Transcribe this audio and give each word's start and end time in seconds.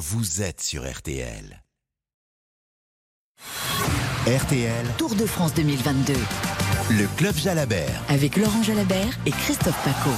vous 0.00 0.40
êtes 0.40 0.62
sur 0.62 0.90
RTL. 0.90 1.62
RTL, 4.26 4.86
Tour 4.96 5.14
de 5.14 5.26
France 5.26 5.52
2022 5.52 6.14
le 6.90 7.06
club 7.16 7.36
Jalabert. 7.36 8.02
avec 8.08 8.36
Laurent 8.36 8.62
Jalabert 8.62 9.16
et 9.24 9.30
Christophe 9.30 9.80
Paco. 9.84 10.10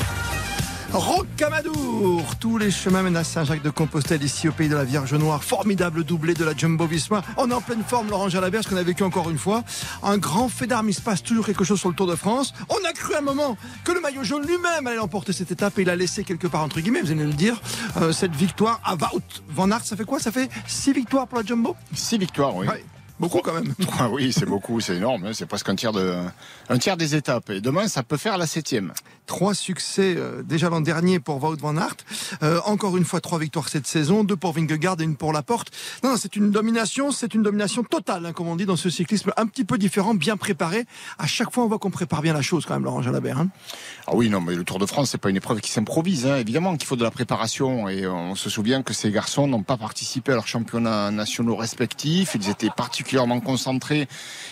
Rocamadour 0.92 2.22
Tous 2.38 2.58
les 2.58 2.70
chemins 2.70 3.02
mènent 3.02 3.16
à 3.16 3.24
Saint-Jacques-de-Compostelle, 3.24 4.22
ici 4.22 4.48
au 4.48 4.52
pays 4.52 4.68
de 4.68 4.74
la 4.76 4.84
Vierge 4.84 5.14
Noire. 5.14 5.42
Formidable 5.42 6.04
doublé 6.04 6.34
de 6.34 6.44
la 6.44 6.54
Jumbo 6.54 6.86
Visma. 6.86 7.22
On 7.38 7.50
est 7.50 7.54
en 7.54 7.60
pleine 7.62 7.82
forme, 7.82 8.10
Laurent 8.10 8.28
Jalabert, 8.28 8.62
ce 8.62 8.68
qu'on 8.68 8.76
a 8.76 8.82
vécu 8.82 9.02
encore 9.02 9.30
une 9.30 9.38
fois. 9.38 9.64
Un 10.02 10.18
grand 10.18 10.48
fait 10.50 10.66
d'armes, 10.66 10.90
il 10.90 10.94
se 10.94 11.00
passe 11.00 11.22
toujours 11.22 11.46
quelque 11.46 11.64
chose 11.64 11.80
sur 11.80 11.88
le 11.88 11.94
Tour 11.94 12.06
de 12.06 12.14
France. 12.14 12.52
On 12.68 12.88
a 12.88 12.92
cru 12.92 13.14
un 13.14 13.22
moment 13.22 13.56
que 13.84 13.92
le 13.92 14.00
maillot 14.00 14.22
jaune 14.22 14.46
lui-même 14.46 14.86
allait 14.86 14.98
emporter 14.98 15.32
cette 15.32 15.50
étape 15.50 15.78
et 15.78 15.82
il 15.82 15.90
a 15.90 15.96
laissé 15.96 16.24
quelque 16.24 16.46
part, 16.46 16.62
entre 16.62 16.80
guillemets, 16.80 17.00
vous 17.00 17.10
allez 17.10 17.24
le 17.24 17.32
dire, 17.32 17.60
euh, 17.96 18.12
cette 18.12 18.34
victoire 18.36 18.80
à 18.84 18.94
Wout 18.94 19.22
Van 19.48 19.70
Aert. 19.70 19.84
Ça 19.84 19.96
fait 19.96 20.04
quoi? 20.04 20.18
Ça 20.20 20.30
fait 20.30 20.50
six 20.66 20.92
victoires 20.92 21.26
pour 21.26 21.38
la 21.38 21.44
Jumbo? 21.44 21.74
Six 21.94 22.18
victoires, 22.18 22.54
oui. 22.54 22.66
Ouais. 22.68 22.84
Beaucoup 23.20 23.38
quand 23.38 23.54
même. 23.54 23.72
Ah 24.00 24.08
oui, 24.08 24.32
c'est 24.32 24.46
beaucoup, 24.46 24.80
c'est 24.80 24.96
énorme. 24.96 25.26
hein. 25.26 25.30
C'est 25.32 25.46
presque 25.46 25.68
un 25.68 25.76
tiers, 25.76 25.92
de, 25.92 26.12
un 26.68 26.78
tiers 26.78 26.96
des 26.96 27.14
étapes. 27.14 27.50
Et 27.50 27.60
demain, 27.60 27.86
ça 27.86 28.02
peut 28.02 28.16
faire 28.16 28.36
la 28.36 28.46
septième. 28.48 28.92
Trois 29.26 29.54
succès 29.54 30.14
euh, 30.16 30.42
déjà 30.42 30.68
l'an 30.68 30.80
dernier 30.80 31.20
pour 31.20 31.42
Wout 31.42 31.56
van 31.60 31.76
Aert. 31.76 31.96
Euh, 32.42 32.60
encore 32.66 32.96
une 32.96 33.04
fois, 33.04 33.20
trois 33.20 33.38
victoires 33.38 33.68
cette 33.68 33.86
saison, 33.86 34.24
deux 34.24 34.36
pour 34.36 34.52
Vingegaard 34.52 34.96
et 35.00 35.04
une 35.04 35.16
pour 35.16 35.32
Laporte. 35.32 35.70
Non, 36.02 36.10
non, 36.10 36.16
c'est 36.16 36.36
une 36.36 36.50
domination, 36.50 37.12
c'est 37.12 37.32
une 37.34 37.42
domination 37.42 37.82
totale, 37.84 38.26
hein, 38.26 38.32
comme 38.32 38.48
on 38.48 38.56
dit 38.56 38.66
dans 38.66 38.76
ce 38.76 38.90
cyclisme, 38.90 39.32
un 39.36 39.46
petit 39.46 39.64
peu 39.64 39.78
différent, 39.78 40.14
bien 40.14 40.36
préparé. 40.36 40.84
À 41.18 41.26
chaque 41.26 41.52
fois, 41.52 41.64
on 41.64 41.68
voit 41.68 41.78
qu'on 41.78 41.90
prépare 41.90 42.20
bien 42.20 42.34
la 42.34 42.42
chose 42.42 42.66
quand 42.66 42.74
même, 42.74 42.84
Laurent 42.84 43.00
Jalabert. 43.00 43.38
hein. 43.38 43.48
Ah 44.06 44.12
oui, 44.14 44.28
non, 44.28 44.40
mais 44.40 44.54
le 44.56 44.64
Tour 44.64 44.78
de 44.80 44.86
France, 44.86 45.10
c'est 45.10 45.18
pas 45.18 45.30
une 45.30 45.36
épreuve 45.36 45.60
qui 45.60 45.70
s'improvise. 45.70 46.26
hein. 46.26 46.36
Évidemment 46.36 46.76
qu'il 46.76 46.86
faut 46.86 46.96
de 46.96 47.04
la 47.04 47.10
préparation. 47.12 47.88
Et 47.88 48.06
on 48.06 48.34
se 48.34 48.50
souvient 48.50 48.82
que 48.82 48.92
ces 48.92 49.10
garçons 49.10 49.46
n'ont 49.46 49.62
pas 49.62 49.76
participé 49.76 50.32
à 50.32 50.34
leurs 50.34 50.48
championnats 50.48 51.10
nationaux 51.12 51.56
respectifs. 51.56 52.34
Ils 52.34 52.50
étaient 52.50 52.70
particulièrement 52.76 53.40
concentrés 53.40 54.08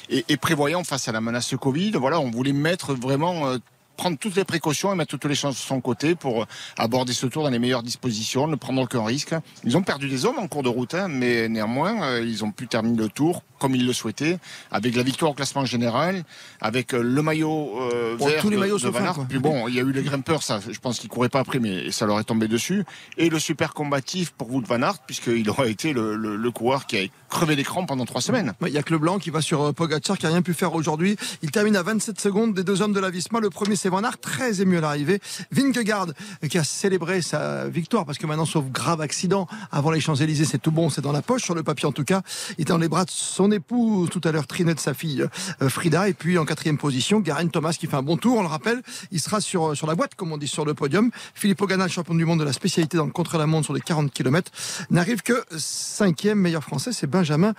et, 0.09 0.37
prévoyants 0.37 0.85
face 0.85 1.09
à 1.09 1.13
la 1.13 1.21
menace 1.21 1.55
Covid. 1.61 1.93
Voilà, 1.93 2.21
on 2.21 2.31
voulait 2.31 2.53
mettre 2.53 2.95
vraiment. 2.95 3.49
euh, 3.49 3.59
prendre 4.01 4.17
toutes 4.17 4.35
les 4.37 4.45
précautions 4.45 4.91
et 4.93 4.97
mettre 4.97 5.11
toutes 5.11 5.27
les 5.27 5.35
chances 5.35 5.57
de 5.57 5.61
son 5.61 5.83
côté 5.83 6.15
pour 6.15 6.47
aborder 6.79 7.13
ce 7.13 7.27
tour 7.27 7.43
dans 7.43 7.51
les 7.51 7.59
meilleures 7.59 7.83
dispositions, 7.83 8.47
ne 8.47 8.57
prendre 8.57 8.81
aucun 8.81 9.05
risque. 9.05 9.35
Ils 9.65 9.77
ont 9.77 9.83
perdu 9.83 10.09
des 10.09 10.25
hommes 10.25 10.39
en 10.39 10.49
cours 10.49 10.63
de 10.63 10.71
route, 10.71 10.95
hein, 10.95 11.09
mais 11.09 11.51
néanmoins, 11.51 12.03
euh, 12.03 12.25
ils 12.27 12.43
ont 12.43 12.51
pu 12.51 12.67
terminer 12.67 12.97
le 12.97 13.09
tour 13.11 13.43
comme 13.59 13.75
ils 13.75 13.85
le 13.85 13.93
souhaitaient, 13.93 14.39
avec 14.71 14.97
la 14.97 15.03
victoire 15.03 15.33
au 15.33 15.35
classement 15.35 15.67
général, 15.67 16.25
avec 16.63 16.95
euh, 16.95 17.03
le 17.03 17.21
maillot 17.21 17.79
euh, 17.93 18.17
Bon, 18.17 18.25
vert 18.27 18.41
tous 18.41 18.49
les 18.49 18.57
de- 18.57 18.61
maillots 18.63 18.79
de 18.79 18.89
Van 18.89 19.05
Aert. 19.05 19.27
Puis 19.29 19.39
bon, 19.39 19.69
il 19.69 19.75
y 19.75 19.79
a 19.79 19.83
eu 19.83 19.93
les 19.93 20.03
grimpeurs, 20.03 20.43
ça, 20.43 20.61
je 20.67 20.79
pense 20.79 20.99
qu'ils 20.99 21.11
couraient 21.11 21.29
pas 21.29 21.41
après, 21.41 21.59
mais 21.59 21.91
ça 21.91 22.07
leur 22.07 22.19
est 22.19 22.25
tombé 22.25 22.49
dessus. 22.49 22.85
Et 23.19 23.29
le 23.29 23.39
super 23.39 23.75
combatif 23.75 24.31
pour 24.31 24.51
Wout 24.51 24.63
Van 24.67 24.81
Aert, 24.81 25.01
puisqu'il 25.07 25.49
aurait 25.51 25.71
été 25.71 25.93
le, 25.93 26.17
le- 26.17 26.37
le 26.37 26.51
coureur 26.51 26.87
qui 26.87 26.97
a 26.97 27.03
crevé 27.29 27.55
l'écran 27.55 27.85
pendant 27.85 28.07
trois 28.07 28.23
semaines. 28.23 28.55
Il 28.67 28.73
y 28.73 28.79
a 28.79 28.83
que 28.83 28.93
le 28.95 28.99
blanc 28.99 29.19
qui 29.19 29.29
va 29.29 29.43
sur 29.43 29.61
euh, 29.63 29.73
Pogacar 29.75 30.17
qui 30.17 30.25
a 30.25 30.31
rien 30.31 30.41
pu 30.41 30.55
faire 30.55 30.75
aujourd'hui. 30.75 31.17
Il 31.43 31.51
termine 31.51 31.77
à 31.77 31.83
27 31.83 32.19
secondes 32.19 32.55
des 32.55 32.65
deux 32.65 32.81
hommes 32.81 32.95
de 32.95 32.99
la 33.01 33.11
Visma. 33.11 33.41
Le 33.41 33.51
premier 33.51 33.77
c'est 33.77 33.90
Van 33.91 34.03
très 34.21 34.63
ému 34.63 34.79
à 34.79 34.81
l'arrivée. 34.81 35.21
Vingegaard 35.51 36.09
qui 36.49 36.59
a 36.59 36.65
célébré 36.65 37.23
sa 37.23 37.69
victoire 37.69 38.07
parce 38.07 38.19
que 38.19 38.27
maintenant 38.27 38.45
sauf 38.45 38.65
grave 38.67 39.01
accident 39.01 39.47
avant 39.71 39.91
les 39.91 40.01
Champs-Élysées, 40.01 40.45
c'est 40.45 40.59
tout 40.59 40.71
bon, 40.71 40.91
c'est 40.91 41.01
dans 41.01 41.13
la 41.13 41.23
poche 41.23 41.43
sur 41.43 41.55
le 41.55 41.63
papier 41.63 41.87
en 41.87 41.93
tout 41.93 42.05
cas. 42.05 42.23
Il 42.59 42.63
était 42.63 42.73
dans 42.73 42.79
les 42.79 42.89
bras 42.89 43.05
de 43.05 43.11
son 43.11 43.51
épouse 43.51 44.09
tout 44.11 44.21
à 44.25 44.33
l'heure 44.33 44.47
Trinette, 44.47 44.81
sa 44.81 44.95
fille 44.95 45.27
euh, 45.63 45.69
Frida 45.69 46.09
et 46.09 46.15
puis 46.15 46.39
en 46.39 46.45
quatrième 46.45 46.79
position 46.79 47.21
Garen 47.21 47.51
Thomas 47.51 47.77
qui 47.79 47.87
fait 47.87 47.97
un 47.97 48.03
bon 48.03 48.17
tour, 48.17 48.39
on 48.39 48.43
le 48.43 48.49
rappelle, 48.49 48.83
il 49.11 49.21
sera 49.21 49.41
sur 49.41 49.77
sur 49.77 49.87
la 49.87 49.95
boîte 49.95 50.15
comme 50.15 50.33
on 50.33 50.39
dit 50.39 50.49
sur 50.49 50.65
le 50.65 50.75
podium. 50.75 51.11
Philippe 51.35 51.61
Ogana, 51.61 51.89
champion 51.89 52.15
du 52.15 52.25
monde 52.25 52.41
de 52.41 52.45
la 52.45 52.53
spécialité 52.53 52.97
dans 52.97 53.07
le 53.07 53.13
contre-la-montre 53.13 53.67
sur 53.67 53.75
les 53.75 53.81
40 53.81 54.13
km, 54.13 54.51
n'arrive 54.91 55.23
que 55.23 55.45
cinquième 55.57 56.39
meilleur 56.39 56.63
français, 56.63 56.93
c'est 56.93 57.07
Benjamin 57.07 57.55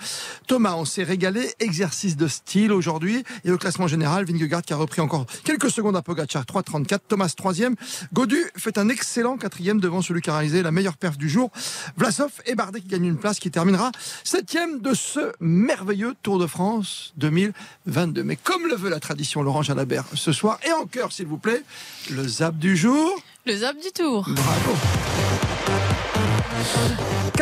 Thomas. 0.47 0.75
On 0.75 0.85
s'est 0.85 1.03
régalé, 1.03 1.53
exercice 1.59 2.15
de 2.15 2.27
style 2.27 2.71
aujourd'hui 2.71 3.23
et 3.43 3.51
au 3.51 3.57
classement 3.57 3.87
général, 3.87 4.25
Vingegaard 4.25 4.61
qui 4.61 4.73
a 4.73 4.75
repris 4.75 5.01
encore 5.01 5.25
quelques 5.43 5.69
secondes 5.69 5.95
à 5.95 6.01
Pogacar, 6.11 6.43
3,34, 6.43 6.99
Thomas 7.07 7.33
troisième, 7.37 7.75
Godu 8.11 8.43
fait 8.57 8.77
un 8.77 8.89
excellent 8.89 9.37
quatrième 9.37 9.79
devant 9.79 10.01
celui 10.01 10.19
qui 10.19 10.29
a 10.29 10.33
réalisé 10.33 10.61
la 10.61 10.71
meilleure 10.71 10.97
perf 10.97 11.17
du 11.17 11.29
jour, 11.29 11.51
Vlasov 11.95 12.31
et 12.45 12.53
Bardet 12.53 12.81
qui 12.81 12.89
gagnent 12.89 13.05
une 13.05 13.17
place 13.17 13.39
qui 13.39 13.49
terminera 13.49 13.93
septième 14.25 14.81
de 14.81 14.93
ce 14.93 15.31
merveilleux 15.39 16.13
Tour 16.21 16.37
de 16.37 16.47
France 16.47 17.13
2022. 17.15 18.23
Mais 18.23 18.35
comme 18.35 18.67
le 18.67 18.75
veut 18.75 18.89
la 18.89 18.99
tradition, 18.99 19.41
Laurent 19.41 19.61
Jalabert, 19.61 20.03
ce 20.13 20.33
soir 20.33 20.59
et 20.67 20.73
en 20.73 20.85
cœur 20.85 21.13
s'il 21.13 21.27
vous 21.27 21.37
plaît, 21.37 21.63
le 22.09 22.27
zap 22.27 22.57
du 22.57 22.75
jour. 22.75 23.09
Le 23.45 23.55
zap 23.55 23.77
du 23.77 23.91
tour. 23.93 24.25
Bravo. 24.27 25.50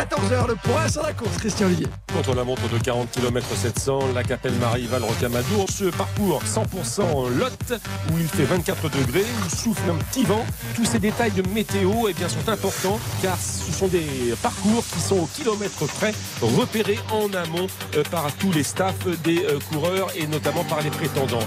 14h, 0.10 0.48
le 0.48 0.56
point 0.56 0.88
sur 0.88 1.04
la 1.04 1.14
course, 1.14 1.38
Christian 1.38 1.68
Olivier. 1.68 1.88
Contre 2.14 2.34
la 2.34 2.44
montre 2.44 2.68
de 2.68 2.78
40 2.80 3.12
km 3.12 3.48
700, 3.56 4.00
la 4.16 4.24
Capelle 4.24 4.54
Marie-Val 4.54 5.04
Rocamadour. 5.04 5.68
Ce 5.70 5.86
parcours 5.86 6.42
100% 6.44 7.30
Lot 7.38 7.74
où 8.12 8.18
il 8.18 8.28
fait 8.28 8.44
24 8.44 8.90
degrés, 8.90 9.26
où 9.46 9.50
souffle 9.56 9.90
un 9.90 9.96
petit 9.96 10.24
vent. 10.24 10.44
Tous 10.76 10.86
ces 10.86 11.00
détails 11.00 11.32
de 11.32 11.48
météo 11.50 12.08
eh 12.10 12.14
bien, 12.14 12.28
sont 12.28 12.50
importants 12.50 13.00
car 13.22 13.38
ce 13.38 13.72
sont 13.72 13.88
des 13.88 14.34
parcours 14.42 14.84
qui 14.92 15.00
sont 15.00 15.20
au 15.20 15.28
kilomètre 15.28 15.86
près 15.86 16.14
repérés 16.42 17.00
en 17.12 17.32
amont 17.34 17.68
euh, 17.96 18.04
par 18.10 18.32
tous 18.34 18.52
les 18.52 18.64
staffs 18.64 19.06
des 19.24 19.46
euh, 19.46 19.60
coureurs 19.72 20.10
et 20.16 20.26
notamment 20.26 20.64
par 20.64 20.82
les 20.82 20.90
prétendants. 20.90 21.40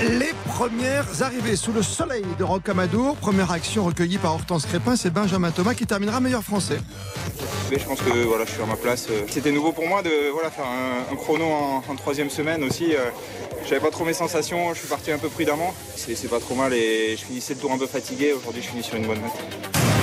Les 0.00 0.32
premières 0.46 1.22
arrivées 1.22 1.56
sous 1.56 1.72
le 1.72 1.82
soleil 1.82 2.24
de 2.38 2.44
Rocamadour. 2.44 3.16
Première 3.16 3.50
action 3.50 3.84
recueillie 3.84 4.18
par 4.18 4.34
Hortense 4.34 4.64
Crépin, 4.66 4.94
c'est 4.94 5.10
Benjamin 5.10 5.50
Thomas 5.50 5.74
qui 5.74 5.86
terminera 5.86 6.20
meilleur 6.20 6.44
français. 6.44 6.78
Mais 7.70 7.78
je 7.80 7.84
pense 7.84 8.00
que 8.00 8.24
voilà, 8.24 8.44
je 8.44 8.52
suis 8.52 8.62
à 8.62 8.66
ma 8.66 8.76
place. 8.76 9.08
C'était 9.28 9.50
nouveau 9.50 9.72
pour 9.72 9.88
moi 9.88 10.02
de 10.02 10.30
voilà, 10.32 10.50
faire 10.50 10.66
un, 10.66 11.16
chrono 11.16 11.44
en, 11.44 11.82
en 11.88 11.96
troisième 11.96 12.30
semaine 12.30 12.62
aussi. 12.62 12.94
Euh, 12.94 13.10
J'avais 13.68 13.80
pas 13.80 13.90
trop 13.90 14.04
mes 14.04 14.12
sensations, 14.14 14.72
je 14.72 14.78
suis 14.78 14.88
parti 14.88 15.10
un 15.10 15.18
peu 15.18 15.28
prudemment. 15.28 15.74
C'est 15.96 16.30
pas 16.30 16.40
trop 16.40 16.54
mal 16.54 16.72
et 16.74 17.16
je 17.16 17.24
finissais 17.24 17.54
le 17.54 17.60
tour 17.60 17.72
un 17.72 17.78
peu 17.78 17.86
fatigué. 17.88 18.32
Aujourd'hui, 18.32 18.62
je 18.62 18.68
finis 18.68 18.84
sur 18.84 18.94
une 18.96 19.06
bonne 19.06 19.20
note. 19.20 19.97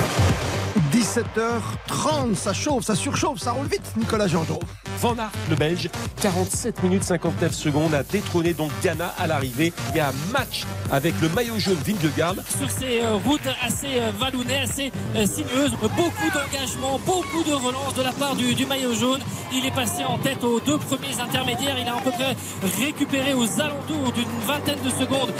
17h30, 1.15 2.35
ça 2.35 2.51
chauffe, 2.51 2.83
ça 2.83 2.93
surchauffe, 2.93 3.39
ça 3.39 3.53
roule 3.53 3.67
vite, 3.67 3.93
Nicolas 3.95 4.27
Jean-Jean. 4.27 4.59
Van 4.99 5.15
Aert, 5.17 5.31
le 5.49 5.55
Belge, 5.55 5.89
47 6.21 6.83
minutes 6.83 7.05
59 7.05 7.53
secondes, 7.53 7.93
a 7.93 8.03
détrôné 8.03 8.53
donc 8.53 8.69
Ghana 8.83 9.13
à 9.17 9.25
l'arrivée. 9.25 9.71
Il 9.91 9.97
y 9.97 9.99
a 10.01 10.09
un 10.09 10.31
match 10.33 10.65
avec 10.91 11.13
le 11.21 11.29
maillot 11.29 11.57
jaune 11.57 11.77
Vingegaard. 11.85 12.35
sur 12.59 12.69
ces 12.69 13.01
euh, 13.01 13.13
routes 13.25 13.47
assez 13.65 13.97
euh, 13.97 14.11
vallonnées, 14.19 14.57
assez 14.57 14.91
euh, 15.15 15.25
sinueuses. 15.25 15.71
Beaucoup 15.81 16.29
d'engagement, 16.33 16.99
beaucoup 17.05 17.43
de 17.43 17.53
relance 17.53 17.93
de 17.95 18.03
la 18.03 18.11
part 18.11 18.35
du, 18.35 18.53
du 18.53 18.65
maillot 18.65 18.93
jaune. 18.93 19.21
Il 19.53 19.65
est 19.65 19.73
passé 19.73 20.03
en 20.03 20.17
tête 20.17 20.43
aux 20.43 20.59
deux 20.59 20.79
premiers 20.79 21.17
intermédiaires. 21.17 21.77
Il 21.79 21.87
a 21.87 21.95
à 21.95 22.01
peu 22.01 22.11
près 22.11 22.35
récupéré 22.83 23.33
aux 23.33 23.61
alentours 23.61 24.11
d'une 24.11 24.39
vingtaine 24.45 24.81
de 24.83 24.89
secondes 24.89 25.31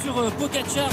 sur 0.00 0.14
Pogacar. 0.34 0.90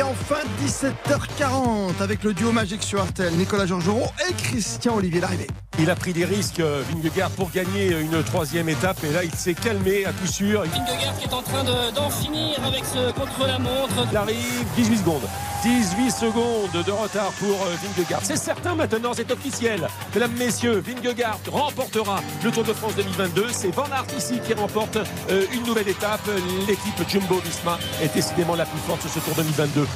Et 0.00 0.02
enfin, 0.02 0.36
17h40 0.64 2.00
avec 2.00 2.24
le 2.24 2.32
duo 2.32 2.52
magique 2.52 2.82
sur 2.82 3.02
Artel, 3.02 3.34
Nicolas 3.34 3.66
Georgerot 3.66 4.06
et 4.30 4.32
Christian 4.32 4.96
Olivier 4.96 5.20
l'arrivée. 5.20 5.46
Il 5.82 5.88
a 5.88 5.94
pris 5.96 6.12
des 6.12 6.26
risques, 6.26 6.60
euh, 6.60 6.82
Vingegaard, 6.92 7.30
pour 7.30 7.50
gagner 7.50 7.88
une 8.00 8.22
troisième 8.22 8.68
étape. 8.68 8.98
Et 9.02 9.12
là, 9.12 9.24
il 9.24 9.34
s'est 9.34 9.54
calmé 9.54 10.04
à 10.04 10.12
coup 10.12 10.26
sûr. 10.26 10.60
Vingegaard 10.62 11.16
qui 11.18 11.24
est 11.24 11.32
en 11.32 11.40
train 11.42 11.64
de- 11.64 11.90
d'en 11.94 12.10
finir 12.10 12.58
avec 12.64 12.84
ce 12.84 13.10
contre-la-montre. 13.12 14.06
Il 14.10 14.16
arrive 14.16 14.64
18 14.76 14.98
secondes. 14.98 15.22
18 15.62 16.10
secondes 16.10 16.70
de 16.84 16.90
retard 16.92 17.32
pour 17.38 17.48
euh, 17.66 17.74
Vingegaard. 17.96 18.20
C'est 18.22 18.36
certain 18.36 18.74
maintenant, 18.74 19.12
c'est 19.14 19.30
officiel. 19.30 19.88
Mesdames, 20.14 20.32
messieurs, 20.38 20.82
Vingegaard 20.86 21.38
remportera 21.50 22.20
le 22.44 22.50
Tour 22.50 22.64
de 22.64 22.74
France 22.74 22.94
2022. 22.96 23.46
C'est 23.50 23.74
Van 23.74 23.84
Aert 23.90 24.04
ici 24.18 24.38
qui 24.46 24.52
remporte 24.52 24.98
euh, 25.30 25.46
une 25.52 25.62
nouvelle 25.64 25.88
étape. 25.88 26.28
L'équipe 26.68 27.08
Jumbo-Visma 27.08 27.78
est 28.02 28.14
décidément 28.14 28.54
la 28.54 28.66
plus 28.66 28.80
forte 28.86 29.00
sur 29.00 29.10
ce 29.10 29.18
Tour 29.20 29.34
2022. 29.34 29.86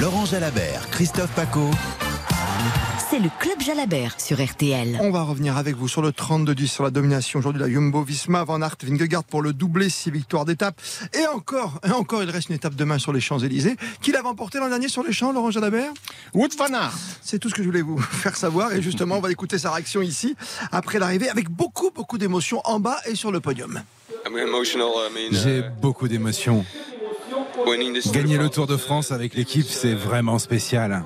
Laurent 0.00 0.24
Jalabert, 0.24 0.88
Christophe 0.90 1.30
Paco. 1.36 1.70
C'est 3.10 3.18
le 3.18 3.28
Club 3.38 3.60
Jalabert 3.60 4.20
sur 4.20 4.42
RTL. 4.42 4.98
On 5.00 5.10
va 5.10 5.22
revenir 5.22 5.56
avec 5.56 5.76
vous 5.76 5.88
sur 5.88 6.00
le 6.00 6.10
32-10 6.10 6.66
sur 6.66 6.84
la 6.84 6.90
domination 6.90 7.38
aujourd'hui 7.38 7.60
de 7.60 7.66
la 7.66 7.72
Jumbo 7.72 8.02
Visma, 8.02 8.44
Van 8.44 8.62
Aert, 8.62 8.76
Vingegaard 8.82 9.24
pour 9.24 9.42
le 9.42 9.52
doublé, 9.52 9.88
6 9.88 10.10
victoires 10.10 10.44
d'étape. 10.44 10.80
Et 11.12 11.26
encore, 11.26 11.80
et 11.86 11.90
encore, 11.90 12.22
il 12.22 12.30
reste 12.30 12.48
une 12.48 12.54
étape 12.54 12.74
demain 12.74 12.98
sur 12.98 13.12
les 13.12 13.20
Champs-Élysées. 13.20 13.76
Qui 14.00 14.12
l'avait 14.12 14.28
emporté 14.28 14.58
l'an 14.58 14.68
dernier 14.68 14.88
sur 14.88 15.02
les 15.02 15.12
champs, 15.12 15.32
Laurent 15.32 15.50
Jalabert? 15.50 15.92
Wout 16.32 16.48
Van 16.56 16.72
Aert. 16.72 16.94
C'est 17.20 17.38
tout 17.38 17.48
ce 17.48 17.54
que 17.54 17.62
je 17.62 17.68
voulais 17.68 17.82
vous 17.82 17.98
faire 18.00 18.36
savoir. 18.36 18.72
Et 18.72 18.80
justement, 18.80 19.16
on 19.16 19.20
va 19.20 19.30
écouter 19.30 19.58
sa 19.58 19.70
réaction 19.72 20.00
ici, 20.00 20.34
après 20.72 20.98
l'arrivée, 20.98 21.28
avec 21.28 21.50
beaucoup, 21.50 21.90
beaucoup 21.90 22.18
d'émotions 22.18 22.60
en 22.64 22.80
bas 22.80 22.98
et 23.06 23.14
sur 23.14 23.32
le 23.32 23.40
podium. 23.40 23.82
J'ai 25.30 25.62
beaucoup 25.80 26.08
d'émotions. 26.08 26.64
Gagner 28.12 28.38
le 28.38 28.48
Tour 28.48 28.66
de 28.66 28.76
France 28.76 29.12
avec 29.12 29.34
l'équipe, 29.34 29.66
c'est 29.66 29.94
vraiment 29.94 30.38
spécial. 30.38 31.04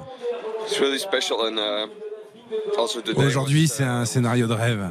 Aujourd'hui, 3.17 3.69
c'est 3.69 3.85
un 3.85 4.05
scénario 4.05 4.47
de 4.47 4.55
rêve. 4.55 4.91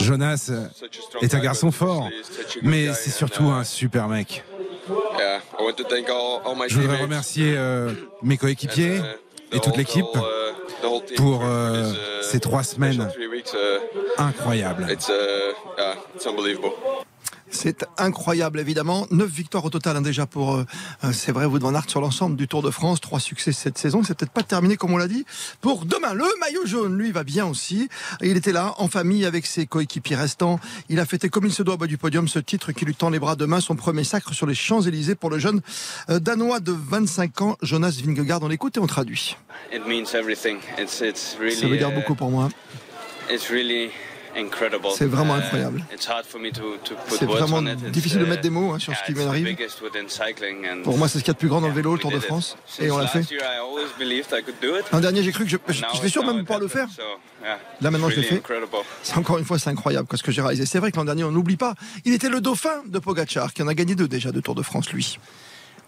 Jonas 0.00 0.50
est 1.20 1.34
un 1.34 1.38
garçon 1.40 1.70
fort, 1.70 2.08
mais 2.62 2.92
c'est 2.94 3.10
surtout 3.10 3.44
un 3.44 3.64
super 3.64 4.08
mec. 4.08 4.44
Je 6.68 6.78
voudrais 6.78 7.02
remercier 7.02 7.54
euh, 7.56 7.92
mes 8.22 8.36
coéquipiers 8.36 9.00
et 9.52 9.60
toute 9.60 9.76
l'équipe 9.76 10.04
pour 11.16 11.44
ces 12.22 12.40
trois 12.40 12.62
semaines 12.62 13.08
incroyables. 14.18 14.86
C'est 17.56 17.86
incroyable, 17.96 18.60
évidemment. 18.60 19.06
Neuf 19.10 19.30
victoires 19.30 19.64
au 19.64 19.70
total, 19.70 19.96
hein, 19.96 20.02
déjà 20.02 20.26
pour, 20.26 20.56
euh, 20.56 20.66
euh, 21.04 21.12
c'est 21.12 21.32
vrai, 21.32 21.46
vous 21.46 21.58
Van 21.58 21.74
Aert 21.74 21.88
sur 21.88 22.02
l'ensemble 22.02 22.36
du 22.36 22.46
Tour 22.48 22.62
de 22.62 22.70
France. 22.70 23.00
Trois 23.00 23.18
succès 23.18 23.50
cette 23.52 23.78
saison. 23.78 24.02
C'est 24.02 24.14
peut-être 24.14 24.32
pas 24.32 24.42
terminé, 24.42 24.76
comme 24.76 24.92
on 24.92 24.98
l'a 24.98 25.08
dit. 25.08 25.24
Pour 25.62 25.86
demain, 25.86 26.12
le 26.12 26.26
maillot 26.38 26.66
jaune, 26.66 26.98
lui, 26.98 27.12
va 27.12 27.24
bien 27.24 27.46
aussi. 27.46 27.88
Il 28.20 28.36
était 28.36 28.52
là, 28.52 28.74
en 28.76 28.88
famille, 28.88 29.24
avec 29.24 29.46
ses 29.46 29.64
coéquipiers 29.66 30.16
restants. 30.16 30.60
Il 30.90 31.00
a 31.00 31.06
fêté 31.06 31.30
comme 31.30 31.46
il 31.46 31.52
se 31.52 31.62
doit 31.62 31.74
au 31.74 31.78
bas 31.78 31.86
du 31.86 31.96
podium 31.96 32.28
ce 32.28 32.38
titre 32.38 32.72
qui 32.72 32.84
lui 32.84 32.94
tend 32.94 33.08
les 33.08 33.18
bras 33.18 33.36
demain. 33.36 33.60
Son 33.60 33.74
premier 33.74 34.04
sacre 34.04 34.34
sur 34.34 34.46
les 34.46 34.54
Champs-Élysées 34.54 35.14
pour 35.14 35.30
le 35.30 35.38
jeune 35.38 35.62
euh, 36.10 36.18
Danois 36.18 36.60
de 36.60 36.72
25 36.72 37.40
ans, 37.40 37.56
Jonas 37.62 37.98
Vingegaard. 38.04 38.42
On 38.42 38.48
l'écoute 38.48 38.76
et 38.76 38.80
on 38.80 38.86
traduit. 38.86 39.38
Ça 41.56 41.68
veut 41.68 41.78
dire 41.78 41.90
beaucoup 41.90 42.14
pour 42.14 42.30
moi. 42.30 42.50
C'est 44.96 45.06
vraiment 45.06 45.36
uh, 45.36 45.40
incroyable. 45.40 45.84
C'est 47.08 47.24
vraiment 47.24 47.62
difficile 47.90 48.20
de 48.20 48.24
mettre 48.26 48.42
des 48.42 48.50
mots 48.50 48.72
hein, 48.72 48.78
sur 48.78 48.94
ce 48.94 49.04
qui 49.04 49.12
m'arrive. 49.14 49.56
Pour 50.84 50.98
moi, 50.98 51.08
c'est 51.08 51.18
ce 51.18 51.24
qu'il 51.24 51.28
y 51.28 51.30
a 51.30 51.34
de 51.34 51.38
plus 51.38 51.48
grand 51.48 51.60
dans 51.60 51.68
le 51.68 51.74
vélo, 51.74 51.94
le 51.94 51.98
Tour 51.98 52.10
de 52.10 52.20
France. 52.20 52.56
Et 52.80 52.90
on 52.90 52.98
l'a 52.98 53.06
fait. 53.06 53.24
L'an 54.92 55.00
dernier, 55.00 55.22
j'ai 55.22 55.32
cru 55.32 55.44
que 55.44 55.50
je, 55.50 55.56
vais 56.02 56.08
sûr 56.08 56.24
même 56.24 56.40
pouvoir 56.40 56.60
le 56.60 56.68
faire. 56.68 56.88
Là, 57.80 57.90
maintenant, 57.90 58.10
je 58.10 58.16
l'ai 58.16 58.22
fait. 58.22 58.42
C'est 59.02 59.16
encore 59.16 59.38
une 59.38 59.44
fois, 59.44 59.58
c'est 59.58 59.70
incroyable 59.70 60.08
ce 60.14 60.22
que 60.22 60.32
j'ai 60.32 60.42
réalisé. 60.42 60.66
C'est 60.66 60.78
vrai 60.78 60.92
que 60.92 60.96
l'an 60.96 61.04
dernier, 61.04 61.24
on 61.24 61.32
n'oublie 61.32 61.56
pas, 61.56 61.74
il 62.04 62.12
était 62.12 62.28
le 62.28 62.40
dauphin 62.40 62.82
de 62.86 62.98
Pogachar, 62.98 63.52
qui 63.52 63.62
en 63.62 63.68
a 63.68 63.74
gagné 63.74 63.94
deux 63.94 64.08
déjà 64.08 64.32
de 64.32 64.40
Tour 64.40 64.54
de 64.54 64.62
France, 64.62 64.90
lui. 64.92 65.18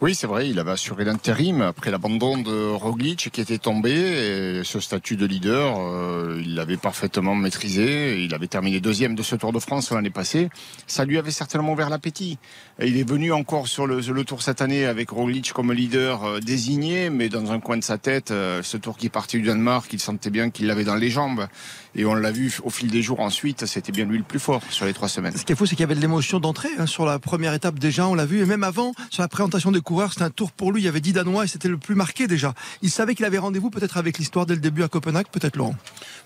Oui, 0.00 0.14
c'est 0.14 0.28
vrai, 0.28 0.48
il 0.48 0.60
avait 0.60 0.70
assuré 0.70 1.04
l'intérim 1.04 1.60
après 1.60 1.90
l'abandon 1.90 2.38
de 2.38 2.70
Roglic 2.70 3.30
qui 3.32 3.40
était 3.40 3.58
tombé. 3.58 4.62
Ce 4.62 4.78
statut 4.78 5.16
de 5.16 5.26
leader, 5.26 5.76
euh, 5.80 6.40
il 6.40 6.54
l'avait 6.54 6.76
parfaitement 6.76 7.34
maîtrisé. 7.34 8.22
Il 8.22 8.32
avait 8.32 8.46
terminé 8.46 8.78
deuxième 8.78 9.16
de 9.16 9.24
ce 9.24 9.34
Tour 9.34 9.52
de 9.52 9.58
France 9.58 9.90
l'année 9.90 10.10
passée. 10.10 10.50
Ça 10.86 11.04
lui 11.04 11.18
avait 11.18 11.32
certainement 11.32 11.72
ouvert 11.72 11.90
l'appétit. 11.90 12.38
Il 12.80 12.96
est 12.96 13.08
venu 13.08 13.32
encore 13.32 13.66
sur 13.66 13.88
le, 13.88 14.00
Tour 14.24 14.42
cette 14.42 14.62
année 14.62 14.86
avec 14.86 15.10
Roglic 15.10 15.52
comme 15.52 15.72
leader 15.72 16.22
euh, 16.22 16.38
désigné, 16.38 17.10
mais 17.10 17.28
dans 17.28 17.50
un 17.50 17.58
coin 17.58 17.76
de 17.76 17.82
sa 17.82 17.98
tête, 17.98 18.30
euh, 18.30 18.62
ce 18.62 18.76
Tour 18.76 18.98
qui 18.98 19.08
parti 19.08 19.38
du 19.38 19.48
Danemark, 19.48 19.92
il 19.92 19.98
sentait 19.98 20.30
bien 20.30 20.50
qu'il 20.50 20.68
l'avait 20.68 20.84
dans 20.84 20.94
les 20.94 21.10
jambes. 21.10 21.48
Et 21.96 22.04
on 22.04 22.14
l'a 22.14 22.30
vu 22.30 22.56
au 22.62 22.70
fil 22.70 22.88
des 22.88 23.02
jours 23.02 23.18
ensuite, 23.18 23.66
c'était 23.66 23.90
bien 23.90 24.04
lui 24.04 24.18
le 24.18 24.22
plus 24.22 24.38
fort 24.38 24.62
sur 24.70 24.86
les 24.86 24.92
trois 24.92 25.08
semaines. 25.08 25.36
Ce 25.36 25.44
qui 25.44 25.52
est 25.52 25.56
fou, 25.56 25.66
c'est 25.66 25.74
qu'il 25.74 25.82
y 25.82 25.84
avait 25.84 25.96
de 25.96 26.00
l'émotion 26.00 26.38
d'entrée 26.38 26.68
hein, 26.78 26.86
sur 26.86 27.04
la 27.04 27.18
première 27.18 27.52
étape 27.52 27.80
déjà, 27.80 28.06
on 28.06 28.14
l'a 28.14 28.26
vu, 28.26 28.40
et 28.40 28.46
même 28.46 28.62
avant, 28.62 28.92
sur 29.10 29.22
la 29.22 29.28
présentation 29.28 29.72
des 29.72 29.80
coureurs, 29.88 30.12
c'était 30.12 30.24
un 30.24 30.30
tour 30.30 30.52
pour 30.52 30.70
lui, 30.70 30.82
il 30.82 30.84
y 30.84 30.88
avait 30.88 31.00
10 31.00 31.14
Danois 31.14 31.44
et 31.44 31.48
c'était 31.48 31.68
le 31.68 31.78
plus 31.78 31.94
marqué 31.94 32.26
déjà. 32.26 32.52
Il 32.82 32.90
savait 32.90 33.14
qu'il 33.14 33.24
avait 33.24 33.38
rendez-vous 33.38 33.70
peut-être 33.70 33.96
avec 33.96 34.18
l'histoire 34.18 34.44
dès 34.44 34.54
le 34.54 34.60
début 34.60 34.82
à 34.82 34.88
Copenhague, 34.88 35.28
peut-être 35.32 35.56
Laurent? 35.56 35.76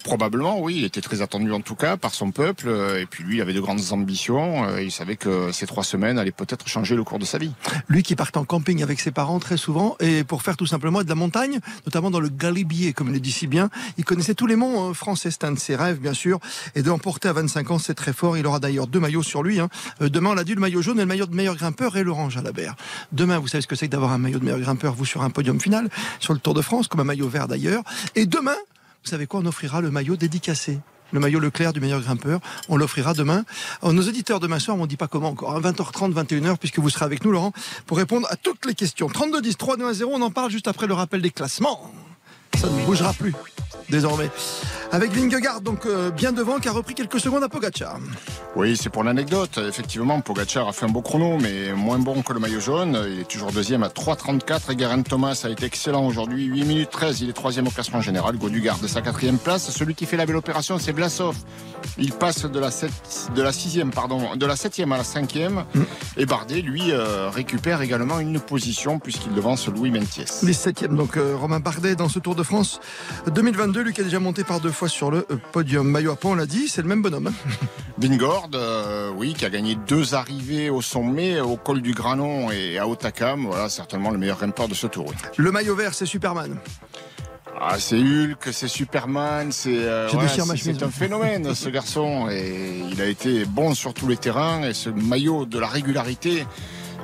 Probablement, 0.03 0.61
oui, 0.61 0.75
il 0.79 0.85
était 0.85 1.01
très 1.01 1.23
attendu 1.23 1.53
en 1.53 1.61
tout 1.61 1.77
cas 1.77 1.97
par 1.97 2.13
son 2.13 2.33
peuple, 2.33 2.69
et 2.99 3.07
puis 3.07 3.23
lui, 3.23 3.37
il 3.37 3.41
avait 3.41 3.53
de 3.53 3.61
grandes 3.61 3.93
ambitions, 3.93 4.77
il 4.79 4.91
savait 4.91 5.15
que 5.15 5.53
ces 5.53 5.67
trois 5.67 5.85
semaines 5.85 6.19
allaient 6.19 6.33
peut-être 6.33 6.67
changer 6.67 6.97
le 6.97 7.05
cours 7.05 7.21
de 7.21 7.25
sa 7.25 7.39
vie. 7.39 7.53
Lui 7.87 8.03
qui 8.03 8.17
partait 8.17 8.39
en 8.39 8.45
camping 8.45 8.83
avec 8.83 8.99
ses 8.99 9.13
parents 9.13 9.39
très 9.39 9.57
souvent, 9.57 9.97
et 10.01 10.25
pour 10.25 10.43
faire 10.43 10.57
tout 10.57 10.67
simplement 10.67 11.05
de 11.05 11.09
la 11.09 11.15
montagne, 11.15 11.61
notamment 11.87 12.11
dans 12.11 12.19
le 12.19 12.31
Galibier, 12.31 12.93
comme 12.93 13.09
il 13.11 13.15
le 13.15 13.21
dit 13.21 13.31
si 13.31 13.47
bien, 13.47 13.71
il 13.97 14.05
connaissait 14.05 14.35
tous 14.35 14.49
les 14.49 14.57
monts 14.57 14.91
euh, 14.91 14.93
français, 14.93 15.31
c'est 15.31 15.45
un 15.45 15.53
de 15.53 15.59
ses 15.59 15.77
rêves 15.77 16.01
bien 16.01 16.15
sûr, 16.15 16.41
et 16.75 16.83
de 16.83 16.89
l'emporter 16.89 17.29
à 17.29 17.33
25 17.33 17.71
ans, 17.71 17.79
c'est 17.79 17.95
très 17.95 18.13
fort. 18.13 18.37
Il 18.37 18.47
aura 18.47 18.59
d'ailleurs 18.59 18.89
deux 18.89 19.01
maillots 19.01 19.23
sur 19.23 19.45
lui. 19.45 19.61
Hein. 19.61 19.69
Euh, 20.01 20.09
demain, 20.09 20.31
on 20.31 20.35
l'a 20.35 20.45
dit, 20.45 20.55
le 20.55 20.61
maillot 20.61 20.83
jaune 20.83 20.99
et 20.99 21.03
le 21.03 21.07
maillot 21.07 21.27
de 21.27 21.35
meilleur 21.35 21.55
grimpeur 21.55 21.97
et 21.97 22.03
l'orange 22.03 22.37
à 22.37 22.43
la 22.43 22.53
berre. 22.53 22.75
Demain, 23.13 23.39
vous 23.39 23.49
savez 23.53 23.63
ce 23.63 23.67
que 23.67 23.77
c'est 23.77 23.87
que 23.87 23.93
d'avoir 23.93 24.13
un 24.13 24.19
maillot 24.19 24.39
de 24.39 24.45
meilleur 24.45 24.61
grimpeur, 24.61 24.95
vous 24.95 25.05
sur 25.05 25.23
un 25.23 25.31
podium 25.31 25.61
final, 25.61 25.89
sur 26.19 26.33
le 26.33 26.41
Tour 26.41 26.55
de 26.55 26.63
France, 26.63 26.89
comme 26.89 27.01
un 27.01 27.05
maillot 27.05 27.29
vert 27.29 27.49
d'ailleurs. 27.49 27.83
Et 28.15 28.27
demain, 28.27 28.57
vous 29.05 29.11
savez 29.11 29.27
quoi, 29.27 29.41
on 29.41 29.47
offrira 29.47 29.81
le 29.81 29.91
maillot 29.91 30.17
dédicacé 30.17 30.81
le 31.13 31.21
maillot 31.21 31.41
Leclerc 31.41 31.75
du 31.75 31.81
meilleur 31.81 32.01
grimpeur. 32.01 32.41
On 32.71 32.79
l'offrira 32.79 33.13
demain. 33.13 33.45
Nos 33.83 34.09
auditeurs 34.09 34.41
demain 34.41 34.59
soir, 34.59 34.79
on 34.79 34.83
ne 34.83 34.87
dit 34.87 34.97
pas 34.97 35.09
comment 35.09 35.29
encore, 35.29 35.61
20h30, 35.61 36.19
hein, 36.19 36.25
21h, 36.25 36.57
puisque 36.57 36.79
vous 36.79 36.89
serez 36.89 37.05
avec 37.05 37.23
nous, 37.23 37.33
Laurent, 37.33 37.53
pour 37.85 37.99
répondre 37.99 38.27
à 38.31 38.37
toutes 38.37 38.65
les 38.65 38.75
questions. 38.75 39.09
32 39.09 39.43
10 39.43 39.57
3 39.59 39.77
2 39.77 39.93
0, 39.93 40.11
on 40.15 40.23
en 40.23 40.31
parle 40.31 40.51
juste 40.51 40.69
après 40.69 40.87
le 40.87 40.95
rappel 40.95 41.21
des 41.21 41.31
classements. 41.31 41.93
Ça 42.57 42.69
ne 42.69 42.85
bougera 42.85 43.13
plus 43.13 43.35
désormais. 43.93 44.31
Avec 44.91 45.13
Vingegaard, 45.13 45.61
donc 45.61 45.87
euh, 45.87 46.11
bien 46.11 46.33
devant, 46.33 46.59
qui 46.59 46.69
a 46.69 46.73
repris 46.73 46.95
quelques 46.95 47.21
secondes 47.21 47.45
à 47.45 47.49
Pogacar. 47.49 47.99
Oui, 48.57 48.77
c'est 48.77 48.91
pour 48.91 49.05
l'anecdote. 49.05 49.59
Effectivement, 49.59 50.21
Pogacar 50.21 50.69
a 50.69 50.73
fait 50.73 50.87
un 50.87 50.89
beau 50.89 51.03
chrono, 51.03 51.39
mais 51.39 51.73
moins 51.73 51.99
bon 51.99 52.23
que 52.23 52.33
le 52.33 52.41
maillot 52.41 52.61
jaune. 52.61 52.99
Il 53.11 53.21
est 53.21 53.29
toujours 53.29 53.53
deuxième 53.53 53.83
à 53.83 53.89
3,34. 53.89 54.73
Et 54.73 54.79
Geraint 54.79 55.03
Thomas 55.03 55.43
a 55.45 55.51
été 55.51 55.67
excellent 55.67 56.07
aujourd'hui. 56.07 56.45
8 56.45 56.65
minutes 56.65 56.91
13. 56.91 57.21
Il 57.21 57.31
est 57.31 57.35
troisième 57.35 57.67
au 57.69 57.71
classement 57.71 58.01
général. 58.01 58.37
Godugard 58.37 58.79
de 58.79 58.87
sa 58.87 59.03
quatrième 59.03 59.39
place. 59.39 59.71
Celui 59.71 59.95
qui 59.95 60.07
fait 60.07 60.17
la 60.17 60.27
belle 60.27 60.37
opération, 60.37 60.79
c'est 60.79 60.93
Blasov. 60.93 61.37
Il 61.99 62.13
passe 62.13 62.45
de 62.45 62.61
la, 62.61 62.71
7, 62.71 62.91
de 63.35 63.43
la 63.43 63.53
sixième, 63.53 63.91
pardon, 63.91 64.37
de 64.37 64.47
la 64.47 64.57
septième 64.57 64.93
à 64.93 64.99
la 64.99 65.05
cinquième. 65.05 65.65
Mm. 65.75 65.83
Et 66.17 66.27
Bardet, 66.27 66.61
lui, 66.61 66.93
euh, 66.93 67.29
récupère 67.31 67.83
également 67.83 68.21
une 68.21 68.41
position 68.41 68.99
puisqu'il 68.99 69.35
devance 69.35 69.69
Louis 69.69 69.91
Mentiès. 69.91 70.43
Les 70.43 70.53
septièmes, 70.53 70.97
donc 70.97 71.17
euh, 71.17 71.37
Romain 71.37 71.61
Bardet 71.61 71.95
dans 71.95 72.09
ce 72.09 72.19
Tour 72.19 72.35
de 72.35 72.42
France 72.45 72.81
2022. 73.33 73.83
Lui 73.83 73.93
qui 73.93 74.01
a 74.01 74.05
déjà 74.05 74.19
monté 74.19 74.45
par 74.45 74.61
deux 74.61 74.71
fois 74.71 74.89
sur 74.89 75.11
le 75.11 75.27
euh, 75.31 75.37
podium. 75.53 75.89
Maillot 75.89 76.13
à 76.13 76.17
on 76.25 76.35
l'a 76.35 76.47
dit, 76.47 76.69
c'est 76.69 76.83
le 76.83 76.89
même 76.89 77.03
bonhomme. 77.03 77.33
Vingord, 77.99 78.51
euh, 78.55 79.11
oui, 79.15 79.35
qui 79.35 79.45
a 79.45 79.51
gagné 79.51 79.75
deux 79.75 80.15
arrivées 80.15 80.71
au 80.71 80.83
sommet, 80.83 81.41
au 81.41 81.57
col 81.57 81.83
du 81.83 81.93
Granon 81.93 82.51
et 82.51 82.79
à 82.79 82.89
Otakam. 82.89 83.47
Voilà, 83.47 83.69
certainement 83.69 84.11
le 84.11 84.19
meilleur 84.19 84.39
grimpeur 84.39 84.69
de 84.69 84.75
ce 84.75 84.87
tour. 84.87 85.13
Le 85.37 85.53
maillot 85.53 85.77
vert, 85.77 85.95
c'est 85.95 86.07
Superman. 86.07 86.57
Ah, 87.61 87.79
c'est 87.79 87.97
Hulk, 87.97 88.49
c'est 88.51 88.67
Superman, 88.67 89.53
c'est 89.53 89.71
euh, 89.85 90.09
un 90.09 90.91
phénomène 90.91 91.55
ce 91.55 91.69
garçon 91.69 92.29
et 92.29 92.83
il 92.91 93.01
a 93.01 93.07
été 93.07 93.45
bon 93.45 93.75
sur 93.75 93.95
tous 93.95 94.09
les 94.09 94.17
terrains 94.17 94.65
et 94.65 94.75
ce 94.75 94.91
maillot 94.91 95.45
de 95.45 95.61
la 95.61 95.69
régularité 95.69 96.45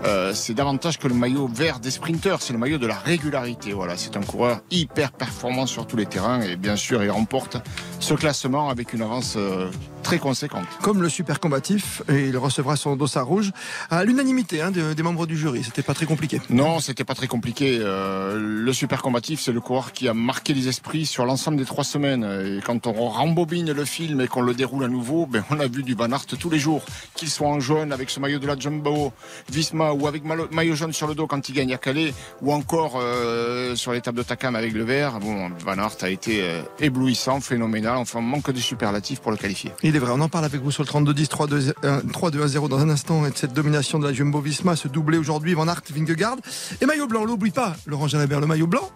euh, 0.04 0.32
c'est 0.32 0.54
davantage 0.54 0.98
que 0.98 1.08
le 1.08 1.14
maillot 1.14 1.48
vert 1.48 1.80
des 1.80 1.90
sprinteurs, 1.90 2.42
c'est 2.42 2.52
le 2.52 2.58
maillot 2.58 2.78
de 2.78 2.86
la 2.86 2.94
régularité. 2.98 3.74
C'est 3.96 4.16
un 4.16 4.22
coureur 4.22 4.60
hyper 4.70 5.12
performant 5.12 5.66
sur 5.66 5.86
tous 5.86 5.96
les 5.96 6.06
terrains 6.06 6.40
et 6.42 6.56
bien 6.56 6.76
sûr 6.76 7.02
il 7.02 7.10
remporte 7.10 7.56
ce 8.00 8.14
classement 8.14 8.68
avec 8.68 8.92
une 8.92 9.02
avance 9.02 9.34
euh, 9.36 9.70
très 10.08 10.19
conséquente. 10.19 10.64
Comme 10.81 11.02
le 11.02 11.10
super 11.10 11.38
combatif, 11.38 12.02
et 12.08 12.28
il 12.28 12.38
recevra 12.38 12.76
son 12.76 12.96
dossard 12.96 13.26
rouge 13.26 13.52
à 13.90 14.05
l'unanimité 14.05 14.62
hein, 14.62 14.70
des 14.70 15.02
membres 15.02 15.26
du 15.26 15.37
jury. 15.37 15.62
C'était 15.62 15.82
pas 15.82 15.93
très 15.93 16.06
compliqué. 16.06 16.40
Non, 16.49 16.81
c'était 16.81 17.05
pas 17.05 17.14
très 17.14 17.26
compliqué. 17.26 17.78
Euh, 17.82 18.38
le 18.38 18.72
super 18.72 19.02
combatif, 19.02 19.38
c'est 19.38 19.52
le 19.52 19.60
coureur 19.60 19.93
qui 19.93 20.08
a 20.08 20.14
marqué 20.14 20.55
les 20.55 20.66
esprits 20.66 21.05
sur 21.05 21.26
l'ensemble 21.26 21.58
des 21.58 21.66
trois 21.66 21.84
semaines. 21.84 22.24
Et 22.24 22.62
quand 22.65 22.86
on 22.86 22.93
rembobine 23.10 23.70
le 23.70 23.84
film 23.84 24.22
et 24.22 24.29
qu'on 24.29 24.41
le 24.41 24.55
déroule 24.55 24.84
à 24.84 24.88
nouveau, 24.88 25.27
ben, 25.27 25.44
on 25.50 25.60
a 25.60 25.67
vu 25.67 25.82
du 25.82 25.93
Van 25.93 26.10
Aert 26.10 26.24
tous 26.24 26.48
les 26.48 26.58
jours. 26.58 26.81
Qu'il 27.15 27.29
soit 27.29 27.48
en 27.48 27.60
jaune 27.60 27.93
avec 27.93 28.08
ce 28.08 28.19
maillot 28.19 28.38
de 28.38 28.46
la 28.46 28.58
Jumbo, 28.58 29.12
Visma 29.53 29.93
ou 29.93 30.06
avec 30.06 30.22
maillot 30.24 30.74
jaune 30.74 30.94
sur 30.94 31.06
le 31.06 31.15
dos 31.15 31.27
quand 31.27 31.50
il 31.50 31.55
gagne 31.55 31.74
à 31.74 31.79
Calais, 31.79 32.15
ou 32.41 32.55
encore 32.55 32.94
euh, 32.96 33.77
sur 33.77 33.93
l'étape 33.93 34.15
de 34.15 34.22
Takam 34.22 34.56
avec 34.56 34.72
le 34.72 34.84
vert. 34.84 35.20
Bon, 35.20 35.50
Van 35.67 35.77
Aert 35.77 35.98
a 36.00 36.08
été 36.08 36.41
euh, 36.41 36.62
éblouissant, 36.79 37.43
phénoménal. 37.43 37.98
Enfin, 37.98 38.22
manque 38.22 38.53
de 38.53 38.58
superlatifs 38.58 39.20
pour 39.20 39.32
le 39.32 39.36
qualifier. 39.36 39.70
Il 39.82 39.97
est 39.98 40.00
vrai, 40.00 40.12
on 40.14 40.20
en 40.20 40.28
parle 40.28 40.44
avec 40.44 40.62
vous 40.62 40.70
sur 40.70 40.84
le 40.84 40.88
32-10, 40.88 41.26
3-2-1-0 41.26 42.69
dans 42.69 42.78
un 42.78 42.88
instant, 42.88 43.26
et 43.26 43.31
de 43.31 43.36
cette 43.36 43.52
domination 43.52 43.98
de 43.98 44.06
la 44.06 44.12
Jumbo-Visma, 44.12 44.76
ce 44.76 44.86
doublé 44.86 45.19
aujourd'hui, 45.19 45.55
Van 45.55 45.67
Aert, 45.67 45.82
Vingegaard. 45.93 46.36
Et 46.81 46.86
maillot 46.86 47.08
blanc, 47.08 47.24
l'oublie 47.24 47.50
pas, 47.50 47.76
Laurent 47.86 48.06
Jalabert, 48.06 48.40
le 48.40 48.46
maillot 48.46 48.67
blanc 48.67 48.88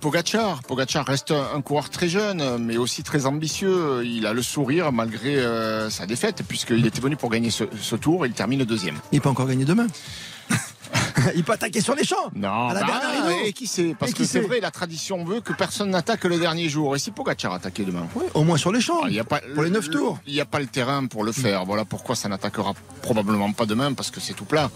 Pogachar. 0.00 0.62
Pogachar 0.64 1.06
reste 1.06 1.30
un 1.30 1.60
coureur 1.62 1.88
très 1.88 2.08
jeune, 2.08 2.58
mais 2.58 2.76
aussi 2.76 3.02
très 3.02 3.24
ambitieux. 3.24 4.04
Il 4.04 4.26
a 4.26 4.32
le 4.32 4.42
sourire 4.42 4.90
malgré 4.92 5.36
euh, 5.36 5.90
sa 5.90 6.06
défaite, 6.06 6.42
puisqu'il 6.46 6.84
était 6.86 7.00
venu 7.00 7.16
pour 7.16 7.30
gagner 7.30 7.50
ce, 7.50 7.64
ce 7.80 7.96
tour 7.96 8.26
et 8.26 8.28
il 8.28 8.34
termine 8.34 8.58
le 8.58 8.66
deuxième. 8.66 8.96
Il 9.12 9.20
peut 9.20 9.28
encore 9.28 9.46
gagner 9.46 9.64
demain. 9.64 9.86
il 11.34 11.44
peut 11.44 11.52
attaquer 11.52 11.80
sur 11.80 11.94
les 11.94 12.04
champs. 12.04 12.30
Non, 12.34 12.68
à 12.68 12.74
la 12.74 12.82
bah, 12.82 13.00
et 13.44 13.52
qui 13.52 13.66
sait 13.66 13.94
Parce 13.98 14.14
que 14.14 14.24
c'est 14.24 14.40
vrai, 14.40 14.60
la 14.60 14.70
tradition 14.70 15.24
veut 15.24 15.40
que 15.40 15.52
personne 15.52 15.90
n'attaque 15.90 16.24
le 16.24 16.38
dernier 16.38 16.68
jour. 16.68 16.96
Et 16.96 16.98
si 16.98 17.10
Pogacar 17.10 17.52
attaquait 17.52 17.84
demain 17.84 18.06
oui, 18.14 18.24
Au 18.34 18.44
moins 18.44 18.56
sur 18.56 18.72
les 18.72 18.80
champs. 18.80 19.00
Ah, 19.04 19.08
il 19.08 19.14
y 19.14 19.20
a 19.20 19.24
pas, 19.24 19.40
pour 19.54 19.62
les 19.62 19.70
neuf 19.70 19.90
tours. 19.90 20.18
Il 20.26 20.34
n'y 20.34 20.40
a 20.40 20.44
pas 20.44 20.60
le 20.60 20.66
terrain 20.66 21.06
pour 21.06 21.24
le 21.24 21.32
faire. 21.32 21.64
Voilà 21.64 21.84
pourquoi 21.84 22.14
ça 22.14 22.28
n'attaquera 22.28 22.74
probablement 23.02 23.52
pas 23.52 23.66
demain, 23.66 23.92
parce 23.92 24.10
que 24.10 24.20
c'est 24.20 24.34
tout 24.34 24.44
plat. 24.44 24.70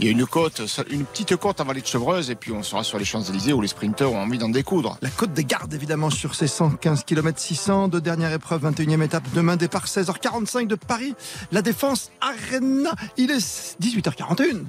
Il 0.00 0.06
y 0.06 0.08
a 0.08 0.12
une 0.12 0.26
côte, 0.26 0.62
une 0.90 1.04
petite 1.04 1.36
côte 1.36 1.60
à 1.60 1.64
Vallée 1.64 1.80
de 1.80 1.86
Chevreuse, 1.86 2.30
et 2.30 2.34
puis 2.34 2.52
on 2.52 2.62
sera 2.62 2.84
sur 2.84 2.98
les 2.98 3.04
Champs-Élysées 3.04 3.52
où 3.52 3.60
les 3.60 3.68
sprinteurs 3.68 4.12
ont 4.12 4.22
envie 4.22 4.38
d'en 4.38 4.48
découdre. 4.48 4.98
La 5.02 5.10
côte 5.10 5.32
des 5.32 5.44
gardes, 5.44 5.72
évidemment, 5.74 6.10
sur 6.10 6.34
ces 6.34 6.46
115 6.46 7.04
km 7.04 7.38
600 7.38 7.88
de 7.88 8.00
dernière 8.00 8.32
épreuve, 8.32 8.64
21e 8.68 9.02
étape. 9.02 9.24
Demain, 9.34 9.56
départ 9.56 9.86
16h45 9.86 10.66
de 10.66 10.74
Paris. 10.74 11.14
La 11.52 11.62
défense 11.62 12.10
Arena. 12.20 12.94
Il 13.16 13.30
est 13.30 13.76
18h41. 13.80 14.64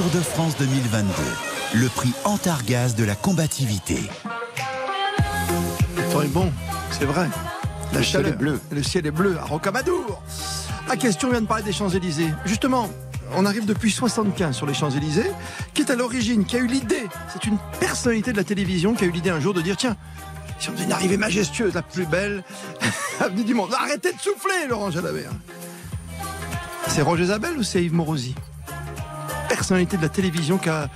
Tour 0.00 0.10
de 0.12 0.20
France 0.20 0.56
2022, 0.58 1.12
le 1.74 1.88
prix 1.88 2.10
Antargaz 2.24 2.94
de 2.94 3.04
la 3.04 3.14
combativité. 3.14 3.98
Le 5.94 6.02
temps 6.10 6.22
est 6.22 6.28
bon, 6.28 6.50
c'est 6.90 7.04
vrai. 7.04 7.28
La 7.92 7.98
le 7.98 8.04
ciel 8.04 8.26
est 8.26 8.32
bleu. 8.32 8.58
Le 8.70 8.82
ciel 8.82 9.06
est 9.06 9.10
bleu 9.10 9.36
à 9.38 9.44
Rocamadour. 9.44 10.22
La 10.88 10.96
question 10.96 11.28
vient 11.28 11.42
de 11.42 11.46
parler 11.46 11.64
des 11.64 11.74
Champs-Élysées. 11.74 12.30
Justement, 12.46 12.88
on 13.34 13.44
arrive 13.44 13.66
depuis 13.66 13.90
75 13.90 14.56
sur 14.56 14.64
les 14.64 14.72
Champs-Élysées, 14.72 15.30
qui 15.74 15.82
est 15.82 15.90
à 15.90 15.96
l'origine, 15.96 16.46
qui 16.46 16.56
a 16.56 16.60
eu 16.60 16.66
l'idée, 16.66 17.06
c'est 17.30 17.44
une 17.44 17.58
personnalité 17.78 18.32
de 18.32 18.38
la 18.38 18.44
télévision 18.44 18.94
qui 18.94 19.04
a 19.04 19.06
eu 19.06 19.12
l'idée 19.12 19.28
un 19.28 19.40
jour 19.40 19.52
de 19.52 19.60
dire 19.60 19.76
tiens, 19.76 19.98
si 20.60 20.70
on 20.70 20.72
faisait 20.72 20.84
une 20.84 20.92
arrivée 20.92 21.18
majestueuse, 21.18 21.74
la 21.74 21.82
plus 21.82 22.06
belle 22.06 22.42
avenue 23.20 23.44
du 23.44 23.52
monde, 23.52 23.74
arrêtez 23.78 24.14
de 24.14 24.18
souffler, 24.18 24.66
Laurent 24.66 24.90
Jalabert. 24.90 25.32
C'est 26.88 27.02
Roger 27.02 27.26
Zabel 27.26 27.58
ou 27.58 27.62
c'est 27.62 27.84
Yves 27.84 27.92
Morosi? 27.92 28.34
Personnalité 29.50 29.96
de 29.96 30.02
la 30.02 30.08
télévision 30.08 30.58
qui 30.58 30.68
a 30.68 30.88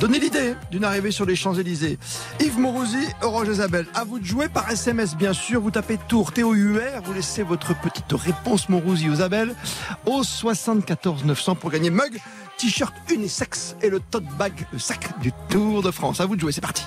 donné 0.00 0.18
l'idée 0.18 0.54
d'une 0.70 0.82
arrivée 0.82 1.10
sur 1.10 1.26
les 1.26 1.36
Champs-Élysées. 1.36 1.98
Yves 2.40 2.58
Morosi, 2.58 3.06
Roger 3.20 3.54
Zabel. 3.54 3.86
À 3.94 4.04
vous 4.04 4.18
de 4.18 4.24
jouer 4.24 4.48
par 4.48 4.70
SMS, 4.70 5.14
bien 5.14 5.34
sûr. 5.34 5.60
Vous 5.60 5.70
tapez 5.70 5.98
Tour, 6.08 6.32
T-O-U-R. 6.32 7.02
Vous 7.04 7.12
laissez 7.12 7.42
votre 7.42 7.78
petite 7.78 8.10
réponse 8.12 8.70
Morosi 8.70 9.14
Zabel 9.14 9.54
au 10.06 10.22
74 10.22 11.26
900 11.26 11.56
pour 11.56 11.70
gagner 11.70 11.90
mug, 11.90 12.18
t-shirt 12.56 12.94
unisex 13.12 13.76
et 13.82 13.90
le 13.90 14.00
tote 14.00 14.24
bag, 14.38 14.66
sac 14.78 15.20
du 15.20 15.30
Tour 15.50 15.82
de 15.82 15.90
France. 15.90 16.20
À 16.22 16.26
vous 16.26 16.34
de 16.34 16.40
jouer, 16.40 16.52
c'est 16.52 16.62
parti. 16.62 16.84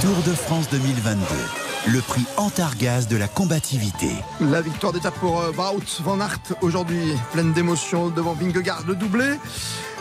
Tour 0.00 0.16
de 0.26 0.32
France 0.32 0.70
2022 0.70 1.65
le 1.86 2.00
prix 2.00 2.24
Antargaz 2.36 3.06
de 3.06 3.16
la 3.16 3.28
combativité. 3.28 4.10
La 4.40 4.60
victoire 4.60 4.92
d'étape 4.92 5.14
pour 5.20 5.40
euh, 5.40 5.52
Wout 5.52 6.02
van 6.02 6.20
Aert 6.20 6.40
aujourd'hui, 6.60 7.14
pleine 7.32 7.52
d'émotion 7.52 8.08
devant 8.08 8.32
Vingegaard, 8.34 8.82
le 8.86 8.96
doublé. 8.96 9.34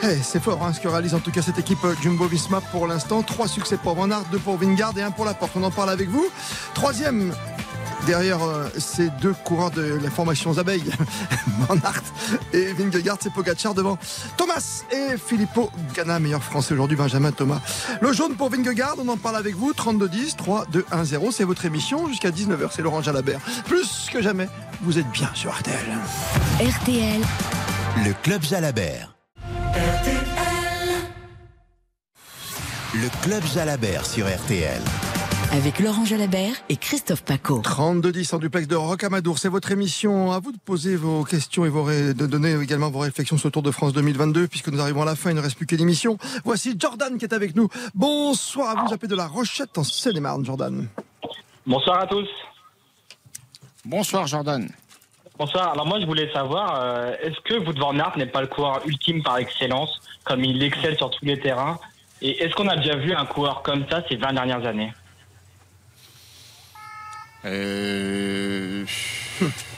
Eh, 0.03 0.17
c'est 0.23 0.41
fort 0.41 0.63
hein, 0.63 0.73
ce 0.73 0.79
que 0.79 0.87
réalise 0.87 1.13
en 1.13 1.19
tout 1.19 1.31
cas 1.31 1.41
cette 1.41 1.59
équipe 1.59 1.83
euh, 1.85 1.93
Jumbo 2.01 2.25
Visma 2.25 2.61
pour 2.61 2.87
l'instant. 2.87 3.21
Trois 3.21 3.47
succès 3.47 3.77
pour 3.77 3.95
Van 3.95 4.09
Aert, 4.09 4.25
deux 4.31 4.39
pour 4.39 4.57
Vingegaard 4.57 4.97
et 4.97 5.03
un 5.03 5.11
pour 5.11 5.25
la 5.25 5.33
porte. 5.33 5.51
On 5.55 5.63
en 5.63 5.71
parle 5.71 5.91
avec 5.91 6.09
vous. 6.09 6.27
Troisième 6.73 7.33
derrière 8.05 8.43
euh, 8.43 8.67
ces 8.77 9.09
deux 9.21 9.33
coureurs 9.33 9.71
de 9.71 9.99
la 10.01 10.09
formation 10.09 10.53
Zabeille, 10.53 10.83
Van 11.67 11.75
Aert 11.75 12.03
et 12.53 12.73
Vingegaard, 12.73 13.17
c'est 13.19 13.31
Pogacar 13.33 13.73
devant 13.73 13.97
Thomas 14.37 14.83
et 14.91 15.17
Filippo 15.17 15.71
Ganna, 15.93 16.19
meilleur 16.19 16.43
français 16.43 16.73
aujourd'hui, 16.73 16.95
Benjamin 16.95 17.31
Thomas. 17.31 17.61
Le 18.01 18.13
jaune 18.13 18.35
pour 18.35 18.49
Vingegaard, 18.49 18.95
on 18.99 19.07
en 19.07 19.17
parle 19.17 19.37
avec 19.37 19.55
vous, 19.55 19.71
32-10, 19.71 20.35
3, 20.35 20.65
2, 20.71 20.85
1, 20.91 21.03
0, 21.03 21.31
c'est 21.31 21.43
votre 21.43 21.65
émission 21.65 22.07
jusqu'à 22.07 22.29
19h, 22.29 22.69
c'est 22.71 22.81
Laurent 22.81 23.01
Jalabert. 23.01 23.39
Plus 23.65 24.07
que 24.11 24.21
jamais, 24.21 24.47
vous 24.81 24.99
êtes 24.99 25.09
bien 25.11 25.29
sur 25.33 25.51
RTL. 25.51 25.75
RTL. 26.59 27.21
Le 28.05 28.13
Club 28.23 28.43
Jalabert. 28.43 29.15
RTL. 29.73 30.25
Le 32.93 33.09
Club 33.23 33.43
Jalabert 33.53 34.05
sur 34.05 34.25
RTL 34.27 34.81
avec 35.55 35.79
Laurent 35.79 36.03
Jalabert 36.03 36.55
et 36.67 36.75
Christophe 36.75 37.23
Paco. 37.23 37.61
32-10 37.61 38.35
en 38.35 38.39
duplex 38.39 38.67
de 38.67 38.75
Rocamadour, 38.75 39.37
c'est 39.37 39.47
votre 39.47 39.71
émission. 39.71 40.33
À 40.33 40.39
vous 40.39 40.51
de 40.51 40.57
poser 40.57 40.97
vos 40.97 41.23
questions 41.23 41.65
et 41.65 41.69
vos 41.69 41.87
de 41.89 42.27
donner 42.27 42.53
également 42.61 42.89
vos 42.89 42.99
réflexions 42.99 43.37
sur 43.37 43.47
le 43.47 43.51
Tour 43.53 43.63
de 43.63 43.71
France 43.71 43.93
2022, 43.93 44.47
puisque 44.47 44.67
nous 44.67 44.81
arrivons 44.81 45.03
à 45.03 45.05
la 45.05 45.15
fin, 45.15 45.29
il 45.29 45.35
ne 45.35 45.41
reste 45.41 45.55
plus 45.55 45.65
qu'une 45.65 45.79
émission. 45.79 46.17
Voici 46.43 46.75
Jordan 46.77 47.17
qui 47.17 47.23
est 47.23 47.33
avec 47.33 47.55
nous. 47.55 47.69
Bonsoir 47.93 48.69
à 48.69 48.81
vous, 48.81 48.89
j'appelle 48.89 49.09
de 49.09 49.15
la 49.15 49.27
Rochette 49.27 49.77
en 49.77 49.83
Seine-et-Marne, 49.85 50.43
Jordan. 50.45 50.87
Bonsoir 51.65 52.01
à 52.01 52.07
tous. 52.07 52.27
Bonsoir 53.85 54.27
Jordan. 54.27 54.67
Bonsoir. 55.39 55.71
Alors 55.71 55.85
moi 55.85 56.01
je 56.01 56.05
voulais 56.05 56.29
savoir, 56.33 56.81
euh, 56.81 57.13
est-ce 57.21 57.39
que 57.45 57.65
Wout 57.65 57.79
van 57.79 57.97
Aert 57.97 58.17
n'est 58.17 58.25
pas 58.25 58.41
le 58.41 58.47
coureur 58.47 58.81
ultime 58.85 59.23
par 59.23 59.37
excellence, 59.37 60.01
comme 60.25 60.43
il 60.43 60.61
excelle 60.61 60.97
sur 60.97 61.09
tous 61.11 61.23
les 61.23 61.39
terrains? 61.39 61.79
Et 62.21 62.43
est-ce 62.43 62.53
qu'on 62.55 62.67
a 62.67 62.75
déjà 62.75 62.97
vu 62.97 63.13
un 63.13 63.25
coureur 63.25 63.61
comme 63.61 63.85
ça 63.89 64.03
ces 64.09 64.17
20 64.17 64.33
dernières 64.33 64.65
années? 64.65 64.91
Euh, 67.45 68.85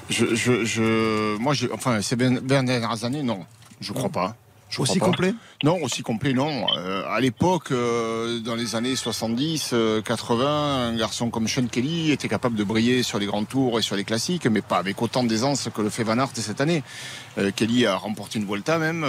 je, 0.09 0.35
je, 0.35 0.65
je, 0.65 1.37
moi, 1.37 1.53
enfin, 1.73 2.01
ces 2.01 2.15
20 2.15 2.45
dernières 2.45 3.03
années, 3.03 3.23
non, 3.23 3.45
je 3.81 3.93
crois 3.93 4.09
pas. 4.09 4.35
Aussi 4.77 4.99
complet? 4.99 5.33
Non, 5.63 5.81
aussi 5.81 6.03
complet, 6.03 6.33
non. 6.33 6.65
Euh, 6.77 7.03
à 7.09 7.19
l'époque, 7.19 7.71
euh, 7.71 8.39
dans 8.39 8.55
les 8.55 8.75
années 8.75 8.95
70, 8.95 9.73
80, 10.03 10.89
un 10.89 10.95
garçon 10.95 11.29
comme 11.29 11.47
Sean 11.47 11.67
Kelly 11.67 12.11
était 12.11 12.27
capable 12.27 12.55
de 12.55 12.63
briller 12.63 13.03
sur 13.03 13.19
les 13.19 13.25
grands 13.25 13.43
tours 13.43 13.79
et 13.79 13.81
sur 13.81 13.95
les 13.95 14.03
classiques, 14.03 14.45
mais 14.45 14.61
pas 14.61 14.77
avec 14.77 15.01
autant 15.01 15.23
d'aisance 15.23 15.69
que 15.73 15.81
le 15.81 15.89
fait 15.89 16.03
Van 16.03 16.17
Aert 16.17 16.29
cette 16.33 16.61
année. 16.61 16.83
Kelly 17.55 17.85
a 17.85 17.95
remporté 17.95 18.39
une 18.39 18.45
Volta 18.45 18.77
même. 18.79 19.05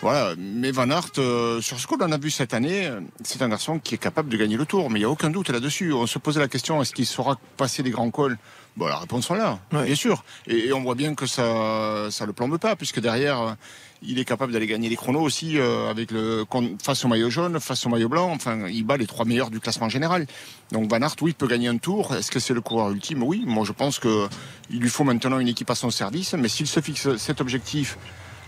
voilà. 0.00 0.34
Mais 0.36 0.72
Van 0.72 0.90
Aert, 0.90 1.14
sur 1.60 1.80
ce 1.80 1.86
qu'on 1.86 2.00
en 2.00 2.12
a 2.12 2.18
vu 2.18 2.30
cette 2.30 2.54
année, 2.54 2.90
c'est 3.22 3.42
un 3.42 3.48
garçon 3.48 3.78
qui 3.78 3.94
est 3.94 3.98
capable 3.98 4.28
de 4.28 4.36
gagner 4.36 4.56
le 4.56 4.66
tour, 4.66 4.90
mais 4.90 4.98
il 4.98 5.02
n'y 5.02 5.06
a 5.06 5.10
aucun 5.10 5.30
doute 5.30 5.50
là-dessus. 5.50 5.92
On 5.92 6.06
se 6.06 6.18
posait 6.18 6.40
la 6.40 6.48
question, 6.48 6.80
est-ce 6.82 6.92
qu'il 6.92 7.06
saura 7.06 7.38
passer 7.56 7.82
des 7.82 7.90
grands 7.90 8.10
cols? 8.10 8.38
Bon, 8.76 8.86
la 8.86 8.96
réponse 8.96 9.30
est 9.30 9.36
là, 9.36 9.60
bien 9.70 9.94
sûr. 9.94 10.24
Et, 10.48 10.72
on 10.72 10.82
voit 10.82 10.96
bien 10.96 11.14
que 11.14 11.26
ça 11.26 12.08
ça 12.10 12.26
le 12.26 12.32
plombe 12.32 12.58
pas, 12.58 12.74
puisque 12.74 13.00
derrière, 13.00 13.56
il 14.02 14.18
est 14.18 14.24
capable 14.24 14.52
d'aller 14.52 14.66
gagner 14.66 14.88
les 14.88 14.96
chronos 14.96 15.22
aussi 15.22 15.58
euh, 15.58 15.88
avec 15.88 16.10
le 16.10 16.44
face 16.82 17.04
au 17.04 17.08
maillot 17.08 17.30
jaune, 17.30 17.60
face 17.60 17.86
au 17.86 17.88
maillot 17.88 18.08
blanc. 18.08 18.30
Enfin, 18.32 18.66
il 18.68 18.84
bat 18.84 18.96
les 18.96 19.06
trois 19.06 19.24
meilleurs 19.24 19.50
du 19.50 19.60
classement 19.60 19.88
général. 19.88 20.26
Donc 20.72 20.90
Van 20.90 21.00
Aert, 21.00 21.14
oui, 21.22 21.32
peut 21.32 21.46
gagner 21.46 21.68
un 21.68 21.78
tour. 21.78 22.14
Est-ce 22.14 22.30
que 22.30 22.40
c'est 22.40 22.54
le 22.54 22.60
coureur 22.60 22.90
ultime? 22.90 23.22
Oui. 23.22 23.44
Moi, 23.46 23.64
je 23.64 23.72
pense 23.72 23.98
que 23.98 24.28
il 24.70 24.80
lui 24.80 24.90
faut 24.90 25.04
maintenant 25.04 25.38
une 25.38 25.48
équipe 25.48 25.70
à 25.70 25.74
son 25.74 25.90
service. 25.90 26.34
Mais 26.34 26.48
s'il 26.48 26.66
se 26.66 26.80
fixe 26.80 27.16
cet 27.16 27.40
objectif 27.40 27.96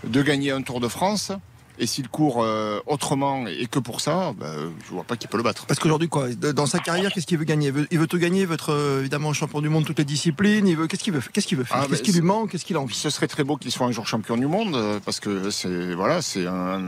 de 0.03 0.21
gagner 0.21 0.51
un 0.51 0.61
Tour 0.61 0.79
de 0.79 0.87
France, 0.87 1.31
et 1.79 1.87
s'il 1.87 2.07
court 2.09 2.43
euh, 2.43 2.79
autrement 2.85 3.45
et 3.47 3.67
que 3.67 3.79
pour 3.79 4.01
ça, 4.01 4.33
bah, 4.37 4.51
je 4.85 4.89
vois 4.91 5.03
pas 5.03 5.15
qui 5.15 5.27
peut 5.27 5.37
le 5.37 5.43
battre. 5.43 5.65
Parce 5.65 5.79
qu'aujourd'hui, 5.79 6.09
quoi, 6.09 6.29
dans 6.29 6.65
sa 6.65 6.79
carrière, 6.79 7.11
qu'est-ce 7.11 7.27
qu'il 7.27 7.37
veut 7.37 7.45
gagner? 7.45 7.71
Il 7.91 7.99
veut, 7.99 8.07
tout 8.07 8.17
gagner, 8.17 8.41
il 8.41 8.47
veut 8.47 8.55
être 8.55 8.71
euh, 8.73 8.99
évidemment 9.01 9.33
champion 9.33 9.61
du 9.61 9.69
monde 9.69 9.85
toutes 9.85 9.99
les 9.99 10.05
disciplines. 10.05 10.67
Il 10.67 10.75
veut, 10.77 10.87
qu'est-ce 10.87 11.03
qu'il 11.03 11.13
veut, 11.13 11.21
qu'est-ce 11.33 11.47
qu'il 11.47 11.57
veut 11.57 11.63
faire? 11.63 11.77
Ah, 11.81 11.87
Qu'est-ce 11.89 12.03
qui 12.03 12.13
lui 12.13 12.21
manque? 12.21 12.51
Qu'est-ce 12.51 12.65
qu'il 12.65 12.75
a 12.75 12.79
envie? 12.79 12.95
Ce 12.95 13.09
serait 13.09 13.27
très 13.27 13.43
beau 13.43 13.57
qu'il 13.57 13.71
soit 13.71 13.85
un 13.85 13.91
jour 13.91 14.07
champion 14.07 14.37
du 14.37 14.47
monde 14.47 14.75
euh, 14.75 14.99
parce 15.03 15.19
que 15.19 15.49
c'est 15.49 15.93
voilà, 15.93 16.21
c'est 16.21 16.45
un, 16.47 16.81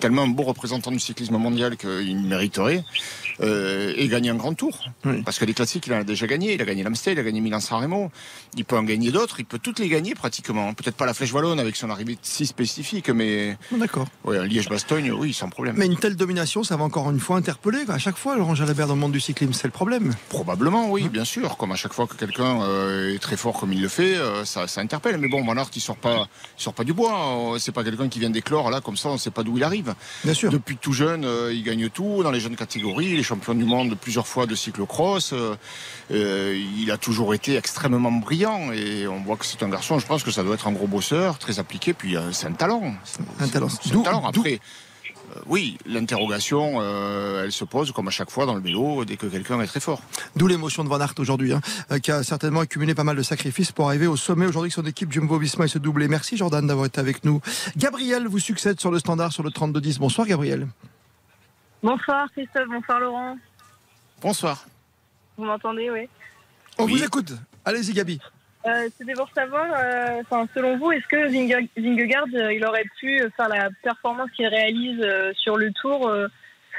tellement 0.00 0.22
un 0.22 0.28
beau 0.28 0.42
représentant 0.42 0.90
du 0.90 1.00
cyclisme 1.00 1.36
mondial 1.36 1.76
qu'il 1.76 2.18
mériterait. 2.20 2.84
Et 3.40 4.08
gagner 4.08 4.30
un 4.30 4.36
grand 4.36 4.54
tour. 4.54 4.86
Parce 5.24 5.38
que 5.38 5.44
les 5.44 5.54
classiques, 5.54 5.86
il 5.86 5.92
en 5.92 5.98
a 5.98 6.04
déjà 6.04 6.26
gagné. 6.26 6.54
Il 6.54 6.62
a 6.62 6.64
gagné 6.64 6.82
l'Amstel, 6.82 7.14
il 7.14 7.20
a 7.20 7.22
gagné 7.22 7.40
Milan-San 7.40 7.80
Remo. 7.80 8.10
Il 8.56 8.64
peut 8.64 8.76
en 8.76 8.84
gagner 8.84 9.10
d'autres. 9.10 9.40
Il 9.40 9.44
peut 9.44 9.58
toutes 9.58 9.78
les 9.78 9.88
gagner 9.88 10.14
pratiquement. 10.14 10.74
Peut-être 10.74 10.96
pas 10.96 11.06
la 11.06 11.14
Flèche 11.14 11.32
Wallonne 11.32 11.60
avec 11.60 11.76
son 11.76 11.90
arrivée 11.90 12.18
si 12.22 12.46
spécifique, 12.46 13.10
mais. 13.10 13.56
D'accord. 13.72 14.06
Ouais, 14.24 14.46
Liège-Bastogne, 14.46 15.10
oui, 15.12 15.32
sans 15.32 15.48
problème. 15.48 15.76
Mais 15.78 15.86
une 15.86 15.96
telle 15.96 16.16
domination, 16.16 16.62
ça 16.62 16.76
va 16.76 16.84
encore 16.84 17.10
une 17.10 17.20
fois 17.20 17.36
interpeller. 17.36 17.84
À 17.88 17.98
chaque 17.98 18.16
fois, 18.16 18.36
Laurent 18.36 18.54
Jalabert 18.54 18.86
dans 18.86 18.94
le 18.94 19.00
monde 19.00 19.12
du 19.12 19.20
cyclisme, 19.20 19.52
c'est 19.52 19.66
le 19.66 19.72
problème. 19.72 20.14
Probablement, 20.28 20.90
oui, 20.90 21.08
bien 21.08 21.24
sûr. 21.24 21.56
Comme 21.56 21.72
à 21.72 21.76
chaque 21.76 21.92
fois 21.92 22.06
que 22.06 22.14
quelqu'un 22.14 22.62
euh, 22.62 23.14
est 23.14 23.18
très 23.18 23.36
fort 23.36 23.58
comme 23.58 23.72
il 23.72 23.80
le 23.80 23.88
fait, 23.88 24.16
euh, 24.16 24.44
ça, 24.44 24.66
interpelle. 24.76 25.18
Mais 25.18 25.28
bon, 25.28 25.42
Manart, 25.42 25.70
il 25.74 25.80
sort 25.80 25.96
pas, 25.96 26.28
il 26.58 26.62
sort 26.62 26.74
pas 26.74 26.84
du 26.84 26.92
bois. 26.92 27.54
C'est 27.58 27.72
pas 27.72 27.84
quelqu'un 27.84 28.08
qui 28.08 28.18
vient 28.18 28.30
d'éclore 28.30 28.70
là, 28.70 28.80
comme 28.80 28.96
ça, 28.96 29.08
on 29.08 29.18
sait 29.18 29.30
pas 29.30 29.42
d'où 29.42 29.56
il 29.56 29.64
arrive. 29.64 29.94
Bien 30.24 30.34
sûr. 30.34 30.50
Depuis 30.50 30.76
tout 30.76 30.92
jeune, 30.92 31.24
euh, 31.24 31.52
il 31.52 31.62
gagne 31.62 31.88
tout 31.88 32.22
dans 32.22 32.30
les 32.30 32.40
jeunes 32.40 32.56
catégories. 32.56 33.23
Champion 33.24 33.54
du 33.54 33.64
monde 33.64 33.96
plusieurs 34.00 34.26
fois 34.26 34.46
de 34.46 34.54
cyclocross. 34.54 35.34
il 36.10 36.90
a 36.90 36.96
toujours 36.96 37.34
été 37.34 37.56
extrêmement 37.56 38.12
brillant 38.12 38.72
et 38.72 39.08
on 39.08 39.20
voit 39.20 39.36
que 39.36 39.46
c'est 39.46 39.62
un 39.62 39.68
garçon. 39.68 39.98
Je 39.98 40.06
pense 40.06 40.22
que 40.22 40.30
ça 40.30 40.42
doit 40.42 40.54
être 40.54 40.68
un 40.68 40.72
gros 40.72 40.86
bosseur, 40.86 41.38
très 41.38 41.58
appliqué. 41.58 41.92
Puis 41.92 42.16
c'est 42.32 42.46
un 42.46 42.52
talent. 42.52 42.94
Un 43.40 43.48
talent. 43.48 43.68
C'est 43.68 43.94
un 43.94 44.02
talent. 44.02 44.24
Après. 44.26 44.60
Euh, 45.34 45.40
oui, 45.46 45.78
l'interrogation, 45.86 46.74
euh, 46.80 47.44
elle 47.44 47.52
se 47.52 47.64
pose 47.64 47.92
comme 47.92 48.08
à 48.08 48.10
chaque 48.10 48.30
fois 48.30 48.46
dans 48.46 48.54
le 48.54 48.60
vélo 48.60 49.04
dès 49.04 49.16
que 49.16 49.26
quelqu'un 49.26 49.60
est 49.60 49.66
très 49.66 49.80
fort. 49.80 50.00
D'où 50.36 50.46
l'émotion 50.46 50.84
de 50.84 50.88
Van 50.88 51.00
Aert 51.00 51.14
aujourd'hui, 51.18 51.52
hein, 51.52 51.60
euh, 51.92 51.98
qui 51.98 52.10
a 52.10 52.22
certainement 52.22 52.60
accumulé 52.60 52.94
pas 52.94 53.04
mal 53.04 53.16
de 53.16 53.22
sacrifices 53.22 53.72
pour 53.72 53.88
arriver 53.88 54.06
au 54.06 54.16
sommet 54.16 54.46
aujourd'hui 54.46 54.70
que 54.70 54.74
son 54.74 54.86
équipe 54.86 55.12
Jumbo-Visma 55.12 55.64
et 55.64 55.68
se 55.68 55.78
doubler. 55.78 56.08
Merci 56.08 56.36
Jordan 56.36 56.66
d'avoir 56.66 56.86
été 56.86 57.00
avec 57.00 57.24
nous. 57.24 57.40
Gabriel 57.76 58.26
vous 58.26 58.38
succède 58.38 58.80
sur 58.80 58.90
le 58.90 58.98
standard 58.98 59.32
sur 59.32 59.42
le 59.42 59.50
32-10. 59.50 59.98
Bonsoir 59.98 60.26
Gabriel. 60.26 60.68
Bonsoir 61.84 62.32
Christophe, 62.32 62.66
bonsoir 62.66 62.98
Laurent. 62.98 63.36
Bonsoir. 64.22 64.64
Vous 65.36 65.44
m'entendez, 65.44 65.90
oui. 65.90 66.08
On 66.78 66.86
vous 66.86 67.04
écoute. 67.04 67.34
Allez-y 67.62 67.92
Gabi. 67.92 68.18
Euh, 68.64 68.88
c'était 68.96 69.12
pour 69.12 69.28
savoir, 69.34 69.66
euh, 69.76 70.46
selon 70.54 70.78
vous, 70.78 70.92
est-ce 70.92 71.06
que 71.08 71.28
Vingegaard, 71.28 72.24
euh, 72.32 72.54
il 72.54 72.64
aurait 72.64 72.86
pu 72.98 73.22
faire 73.36 73.50
la 73.50 73.68
performance 73.82 74.30
qu'il 74.34 74.46
réalise 74.46 75.06
sur 75.36 75.58
le 75.58 75.70
Tour 75.72 76.10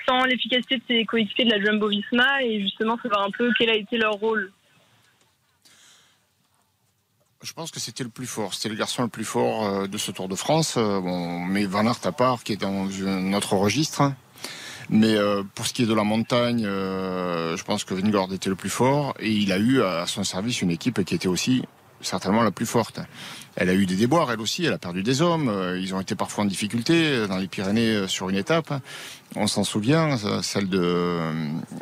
sans 0.07 0.23
l'efficacité 0.23 0.77
de 0.77 0.83
ses 0.87 1.05
coéquipiers 1.05 1.45
de 1.45 1.51
la 1.51 1.63
Jumbo-Visma 1.63 2.41
et 2.41 2.61
justement 2.61 2.97
savoir 2.97 3.27
un 3.27 3.31
peu 3.31 3.51
quel 3.59 3.69
a 3.69 3.75
été 3.75 3.99
leur 3.99 4.13
rôle? 4.13 4.51
Je 7.43 7.53
pense 7.53 7.69
que 7.69 7.79
c'était 7.79 8.03
le 8.03 8.09
plus 8.09 8.25
fort. 8.25 8.55
C'était 8.55 8.69
le 8.69 8.75
garçon 8.75 9.03
le 9.03 9.09
plus 9.09 9.23
fort 9.23 9.87
de 9.87 9.97
ce 9.99 10.09
Tour 10.09 10.27
de 10.27 10.35
France. 10.35 10.79
Bon, 10.79 11.41
mais 11.41 11.65
Van 11.65 11.85
Aert 11.85 11.99
à 12.05 12.11
part, 12.11 12.43
qui 12.43 12.53
est 12.53 12.57
dans 12.57 12.85
notre 13.21 13.53
registre. 13.53 14.11
Mais 14.89 15.15
pour 15.55 15.65
ce 15.65 15.73
qui 15.73 15.83
est 15.83 15.87
de 15.87 15.93
la 15.93 16.03
montagne, 16.03 16.63
je 16.63 17.63
pense 17.63 17.83
que 17.83 17.93
Vingegaard 17.93 18.31
était 18.33 18.49
le 18.49 18.55
plus 18.55 18.69
fort 18.69 19.15
et 19.19 19.31
il 19.31 19.51
a 19.51 19.57
eu 19.57 19.81
à 19.81 20.05
son 20.05 20.23
service 20.23 20.61
une 20.61 20.71
équipe 20.71 21.03
qui 21.03 21.15
était 21.15 21.27
aussi 21.27 21.63
certainement 22.05 22.43
la 22.43 22.51
plus 22.51 22.65
forte. 22.65 22.99
Elle 23.55 23.69
a 23.69 23.73
eu 23.73 23.85
des 23.85 23.95
déboires, 23.95 24.31
elle 24.31 24.41
aussi, 24.41 24.65
elle 24.65 24.73
a 24.73 24.77
perdu 24.77 25.01
des 25.01 25.21
hommes, 25.21 25.47
euh, 25.47 25.79
ils 25.79 25.95
ont 25.95 26.01
été 26.01 26.13
parfois 26.15 26.43
en 26.43 26.47
difficulté 26.47 27.25
dans 27.27 27.37
les 27.37 27.47
Pyrénées 27.47 27.95
euh, 27.95 28.07
sur 28.07 28.29
une 28.29 28.35
étape. 28.35 28.73
on 29.37 29.47
s'en 29.47 29.63
souvient, 29.63 30.17
celle 30.41 30.67
de 30.67 31.19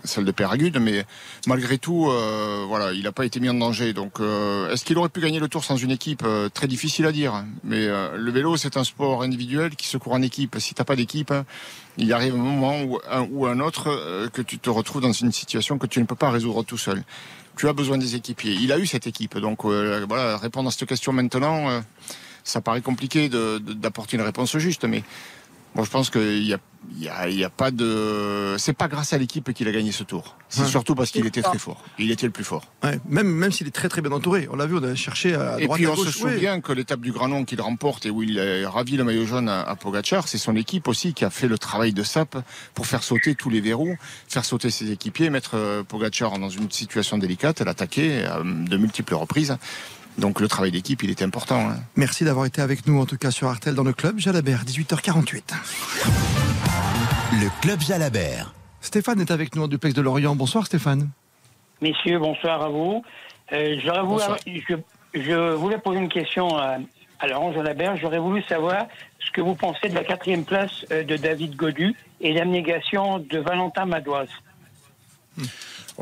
celle 0.04 0.26
de 0.26 0.32
Péragude, 0.32 0.78
mais 0.80 1.06
malgré 1.48 1.78
tout, 1.78 2.10
il 2.94 3.04
n'a 3.04 3.12
pas 3.12 3.26
été 3.26 3.40
mis 3.40 3.50
en 3.50 3.54
danger. 3.54 3.94
Donc, 3.94 4.20
est-ce 4.72 4.84
qu'il 4.84 4.98
aurait 4.98 5.10
pu 5.10 5.22
gagner 5.22 5.40
le 5.40 5.48
Tour 5.48 5.64
sans 5.64 5.78
une 5.78 5.92
équipe 5.92 6.26
Très 6.54 6.68
difficile 6.68 7.06
à 7.06 7.12
dire. 7.12 7.44
Mais 7.64 7.86
le 7.86 8.32
vélo, 8.32 8.58
c'est 8.58 8.76
un 8.76 8.84
sport 8.84 9.22
individuel 9.22 9.76
qui 9.76 9.88
se 9.88 9.98
court 9.98 10.14
en 10.14 10.24
équipe. 10.24 10.56
Si 10.60 10.74
t'as 10.74 10.84
pas 10.84 10.96
d'équipe, 10.96 11.32
il 11.98 12.12
arrive 12.12 12.34
un 12.34 12.38
moment 12.38 12.82
ou 13.30 13.46
un 13.46 13.60
autre 13.60 14.30
que 14.34 14.42
tu 14.42 14.58
te 14.58 14.72
retrouves 14.72 15.04
dans 15.04 15.12
une 15.12 15.32
situation 15.32 15.78
que 15.78 15.88
tu 15.88 16.00
ne 16.00 16.06
peux 16.06 16.16
pas 16.16 16.32
résoudre 16.32 16.64
tout 16.64 16.80
seul 16.80 17.04
tu 17.58 17.68
as 17.68 17.74
besoin 17.74 17.98
des 17.98 18.16
équipiers. 18.16 18.54
Il 18.54 18.72
a 18.72 18.78
eu 18.78 18.86
cette 18.86 19.08
équipe, 19.08 19.38
donc 19.38 19.66
euh, 19.66 20.06
voilà, 20.08 20.38
répondre 20.38 20.70
à 20.70 20.72
cette 20.72 20.88
question 20.88 21.14
maintenant, 21.14 21.70
euh, 21.70 21.82
ça 22.44 22.62
paraît 22.62 22.82
compliqué 22.82 23.30
d'apporter 23.30 24.18
une 24.18 24.24
réponse 24.24 24.58
juste, 24.58 24.86
mais 24.86 25.04
Bon, 25.76 25.84
je 25.84 25.90
pense 25.90 26.10
qu'il 26.10 26.44
y 26.44 26.54
a, 26.54 26.60
il 26.96 27.04
y 27.04 27.10
a, 27.10 27.28
il 27.28 27.38
y 27.38 27.44
a 27.44 27.50
pas 27.50 27.72
de. 27.72 28.56
C'est 28.60 28.74
pas 28.74 28.88
grâce 28.88 29.14
à 29.14 29.18
l'équipe 29.18 29.52
qu'il 29.54 29.68
a 29.68 29.72
gagné 29.72 29.92
ce 29.92 30.04
tour. 30.04 30.38
C'est 30.50 30.66
surtout 30.66 30.94
parce 30.94 31.12
qu'il 31.12 31.26
était 31.26 31.42
très 31.42 31.58
fort. 31.58 31.84
Il 31.98 32.12
était 32.12 32.28
le 32.28 32.32
plus 32.32 32.44
fort. 32.44 32.66
Ouais, 32.84 33.00
même 33.08 33.28
même 33.28 33.52
s'il 33.52 33.68
est 33.68 33.72
très 33.72 33.90
très 33.90 34.02
bien 34.02 34.12
entouré. 34.12 34.48
On 34.52 34.56
l'a 34.56 34.68
vu, 34.68 34.78
on 34.78 34.84
a 34.84 34.94
cherché 34.94 35.34
à 35.34 35.60
et 35.60 35.66
droite 35.66 35.80
puis 35.80 35.88
on 35.88 35.96
se 35.96 36.12
souvient 36.12 36.62
que 36.62 36.72
l'étape 36.72 37.02
du 37.02 37.12
Granon 37.12 37.46
qu'il 37.46 37.60
remporte 37.62 38.06
et 38.06 38.12
où 38.12 38.22
il 38.22 38.40
a 38.40 38.70
ravi 38.70 38.98
le 38.98 39.04
maillot 39.04 39.26
jaune 39.26 39.50
à, 39.50 39.76
Pogacar, 39.76 40.28
c'est 40.28 40.38
son 40.38 40.56
équipe 40.56 40.88
aussi 40.88 41.14
qui 41.14 41.26
a 41.26 41.30
fait 41.30 41.48
le 41.48 41.58
travail 41.58 41.94
de 41.94 42.04
sap 42.04 42.38
pour 42.76 42.86
faire 42.86 43.04
sauter 43.04 43.34
tous 43.34 43.50
les 43.50 43.62
verrous, 43.62 43.98
faire 44.28 44.46
sauter 44.46 44.70
ses 44.70 44.92
équipiers, 44.92 45.30
mettre 45.30 45.56
euh, 45.56 45.84
Pogacar 45.84 46.38
dans 46.38 46.50
une 46.50 46.70
situation 46.70 47.18
délicate, 47.18 47.62
l'attaquer 47.62 48.26
euh, 48.26 48.44
de 48.44 48.78
multiples 48.78 49.16
reprises. 49.16 49.58
Donc 50.18 50.40
le 50.40 50.48
travail 50.48 50.72
d'équipe, 50.72 51.04
il 51.04 51.10
est 51.10 51.22
important. 51.22 51.70
Hein. 51.70 51.78
Merci 51.96 52.24
d'avoir 52.24 52.46
été 52.46 52.62
avec 52.62 52.86
nous, 52.88 53.00
en 53.00 53.06
tout 53.06 53.18
cas 53.18 53.32
sur 53.32 53.48
Artel 53.48 53.76
dans 53.76 53.84
le 53.84 53.94
club 53.94 54.20
Jalabert, 54.20 54.64
18h48. 54.64 55.54
Le 57.34 57.62
club 57.62 57.80
Jalabert. 57.82 58.54
Stéphane 58.82 59.22
est 59.22 59.32
avec 59.32 59.56
nous 59.56 59.64
en 59.64 59.68
duplex 59.68 59.96
de 59.96 60.02
Lorient. 60.02 60.36
Bonsoir 60.36 60.66
Stéphane. 60.66 61.10
Messieurs, 61.82 62.20
bonsoir 62.20 62.62
à 62.62 62.70
vous. 62.70 63.04
Euh, 63.52 63.80
je, 63.80 64.76
je, 65.14 65.54
voulais 65.54 65.78
poser 65.78 66.00
une 66.00 66.10
question 66.10 66.58
à, 66.58 66.78
Laurent 67.28 67.54
Jalabert. 67.54 67.98
J'aurais 67.98 68.20
voulu 68.20 68.44
savoir 68.44 68.88
ce 69.20 69.32
que 69.32 69.42
vous 69.42 69.56
pensez 69.56 69.90
de 69.90 69.96
la 69.96 70.04
quatrième 70.04 70.44
place 70.44 70.86
euh, 70.92 71.04
de 71.04 71.18
David 71.18 71.56
Godu 71.56 71.96
et 72.22 72.34
l'abnégation 72.34 73.20
de 73.20 73.40
Valentin 73.40 73.86
Madoise. 73.86 74.30
Hmm. 75.38 75.46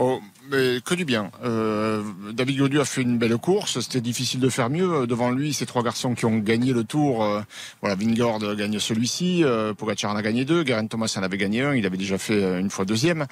Oh, 0.03 0.20
mais 0.50 0.81
que 0.84 0.96
du 0.96 1.05
bien. 1.05 1.29
Euh, 1.43 2.01
David 2.34 2.58
Godu 2.58 2.79
a 2.79 2.86
fait 2.86 3.03
une 3.03 3.20
belle 3.20 3.38
course. 3.38 3.81
C'était 3.81 4.01
difficile 4.01 4.39
de 4.39 4.50
faire 4.50 4.72
mieux. 4.72 5.05
Devant 5.05 5.29
lui, 5.29 5.53
ces 5.53 5.67
trois 5.67 5.84
garçons 5.84 6.15
qui 6.15 6.25
ont 6.25 6.39
gagné 6.39 6.74
le 6.74 6.84
tour. 6.84 7.24
Euh, 7.24 7.41
voilà, 7.81 7.96
Vingord 7.96 8.39
gagne 8.55 8.79
celui-ci. 8.79 9.43
Euh, 9.43 9.75
en 9.79 10.15
a 10.15 10.22
gagné 10.24 10.43
deux. 10.43 10.63
Garen 10.63 10.89
Thomas 10.89 11.13
en 11.20 11.22
avait 11.22 11.38
gagné 11.38 11.62
un. 11.62 11.75
Il 11.75 11.86
avait 11.86 11.98
déjà 11.98 12.17
fait 12.17 12.41
euh, 12.41 12.60
une 12.60 12.72
fois 12.72 12.84
deuxième. 12.84 13.27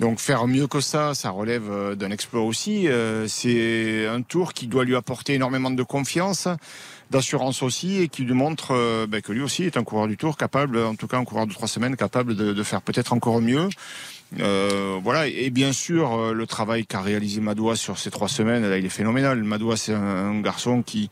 Donc 0.00 0.18
faire 0.18 0.48
mieux 0.48 0.66
que 0.66 0.80
ça, 0.80 1.14
ça 1.14 1.30
relève 1.30 1.94
d'un 1.94 2.10
exploit 2.10 2.42
aussi. 2.42 2.88
C'est 3.26 4.06
un 4.06 4.22
tour 4.22 4.52
qui 4.52 4.66
doit 4.66 4.84
lui 4.84 4.96
apporter 4.96 5.34
énormément 5.34 5.70
de 5.70 5.82
confiance 5.84 6.48
d'assurance 7.10 7.62
aussi 7.62 8.02
et 8.02 8.08
qui 8.08 8.22
lui 8.22 8.34
montre 8.34 9.06
ben, 9.06 9.22
que 9.22 9.32
lui 9.32 9.40
aussi 9.40 9.64
est 9.64 9.76
un 9.76 9.82
coureur 9.82 10.06
du 10.06 10.16
tour 10.16 10.36
capable, 10.36 10.78
en 10.78 10.94
tout 10.94 11.08
cas 11.08 11.16
un 11.16 11.24
coureur 11.24 11.46
de 11.46 11.52
trois 11.52 11.66
semaines, 11.66 11.96
capable 11.96 12.36
de 12.36 12.62
faire 12.62 12.80
peut-être 12.80 13.12
encore 13.12 13.40
mieux. 13.40 13.68
Euh, 14.40 14.98
voilà, 15.02 15.26
et 15.26 15.50
bien 15.50 15.72
sûr, 15.72 16.12
euh, 16.12 16.32
le 16.32 16.46
travail 16.46 16.86
qu'a 16.86 17.00
réalisé 17.00 17.40
Madoua 17.40 17.76
sur 17.76 17.98
ces 17.98 18.10
trois 18.10 18.28
semaines, 18.28 18.64
il 18.76 18.84
est 18.84 18.90
phénoménal. 18.90 19.42
Madoua, 19.42 19.76
c'est 19.76 19.94
un, 19.94 20.40
garçon 20.40 20.82
qui, 20.82 21.08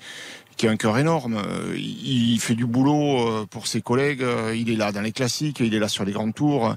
qui 0.57 0.69
a 0.69 0.71
un 0.71 0.77
cœur 0.77 0.99
énorme. 0.99 1.37
Euh, 1.37 1.75
il 1.77 2.39
fait 2.41 2.55
du 2.55 2.67
boulot 2.67 3.47
pour 3.47 3.67
ses 3.67 3.81
collègues. 3.81 4.25
Il 4.55 4.71
est 4.71 4.77
là 4.77 4.93
dans 4.93 5.01
les 5.01 5.13
classiques, 5.13 5.61
il 5.61 5.75
est 5.75 5.79
là 5.79 5.89
sur 5.89 6.05
les 6.05 6.13
grands 6.13 6.31
tours. 6.31 6.77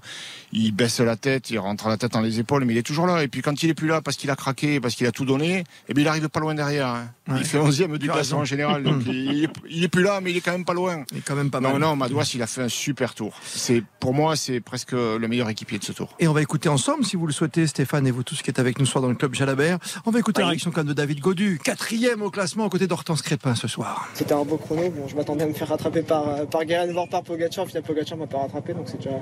Il 0.54 0.72
baisse 0.72 1.00
la 1.02 1.18
tête, 1.18 1.50
il 1.50 1.60
rentre 1.60 1.90
la 1.90 1.98
tête 1.98 2.14
dans 2.14 2.22
les 2.22 2.40
épaules, 2.40 2.66
mais 2.66 2.74
il 2.74 2.78
est 2.78 2.84
toujours 2.84 3.06
là. 3.06 3.24
Et 3.24 3.28
puis 3.28 3.42
quand 3.42 3.62
il 3.62 3.70
est 3.70 3.76
plus 3.76 3.88
là 3.88 4.02
parce 4.02 4.16
qu'il 4.16 4.32
a 4.32 4.36
craqué, 4.36 4.80
parce 4.80 4.96
qu'il 4.96 5.08
a 5.08 5.12
tout 5.12 5.26
donné, 5.26 5.66
eh 5.90 5.94
bien 5.94 6.04
il 6.04 6.08
arrive 6.08 6.30
pas 6.30 6.40
loin 6.40 6.56
derrière. 6.56 7.04
Il 7.38 7.46
fait 7.46 7.58
11e 7.58 7.98
du 7.98 8.10
classement 8.10 8.40
en 8.40 8.46
général, 8.46 8.84
donc 8.84 9.02
il, 9.06 9.44
est, 9.44 9.88
plus 9.88 10.04
là, 10.04 10.20
mais 10.22 10.32
il 10.32 10.38
est 10.38 10.42
quand 10.42 10.52
même 10.52 10.66
pas 10.66 10.74
loin. 10.74 11.04
Il 11.12 11.20
est 11.20 11.22
quand 11.22 11.36
même 11.36 11.52
pas 11.52 11.60
mal. 11.60 11.74
Non, 11.74 11.80
non, 11.80 11.96
Madouas, 11.96 12.32
il 12.34 12.42
a 12.42 12.48
fait 12.48 12.62
un 12.62 12.70
super 12.70 13.14
tour. 13.14 13.40
C'est 13.44 13.84
pour 14.00 14.14
moi, 14.14 14.36
c'est 14.36 14.60
presque 14.60 14.94
le 14.94 15.28
meilleur 15.28 15.50
équipier 15.50 15.80
de 15.80 15.84
ce 15.84 15.92
tour. 15.92 16.16
Et 16.20 16.28
on 16.28 16.34
va 16.34 16.42
écouter 16.42 16.70
ensemble, 16.70 17.06
si 17.06 17.16
vous 17.16 17.28
le 17.28 17.34
souhaitez, 17.34 17.68
Stéphane 17.68 18.08
et 18.08 18.12
vous 18.12 18.24
tous 18.24 18.42
qui 18.42 18.50
êtes 18.50 18.60
avec 18.60 18.80
nous 18.80 18.86
ce 18.86 18.92
soir 18.92 19.02
dans 19.02 19.10
le 19.10 19.16
club 19.16 19.34
Jalabert. 19.34 19.78
On 20.06 20.12
va 20.12 20.20
écouter 20.20 20.42
la 20.42 20.48
réaction 20.48 20.72
quand 20.72 20.84
de 20.84 20.94
David 20.94 21.20
Godu, 21.20 21.60
quatrième 21.64 22.22
au 22.22 22.30
classement 22.30 22.66
aux 22.66 22.70
côtés 22.70 22.88
d'Hortense 22.88 23.22
Crépin 23.22 23.56
ce 23.56 23.68
soir. 23.68 24.10
C'était 24.14 24.34
un 24.34 24.44
beau 24.44 24.58
chrono. 24.58 24.90
Bon, 24.90 25.08
je 25.08 25.16
m'attendais 25.16 25.44
à 25.44 25.48
me 25.48 25.54
faire 25.54 25.68
rattraper 25.68 26.02
par 26.02 26.48
par 26.48 26.66
Guérin, 26.66 26.92
voire 26.92 27.08
par 27.08 27.24
Pogacar. 27.24 27.68
Finalement, 27.68 27.88
Pogacar 27.88 28.18
m'a 28.18 28.28
pas 28.28 28.40
rattrapé, 28.40 28.74
donc 28.74 28.88
c'est 28.88 28.98
déjà 28.98 29.22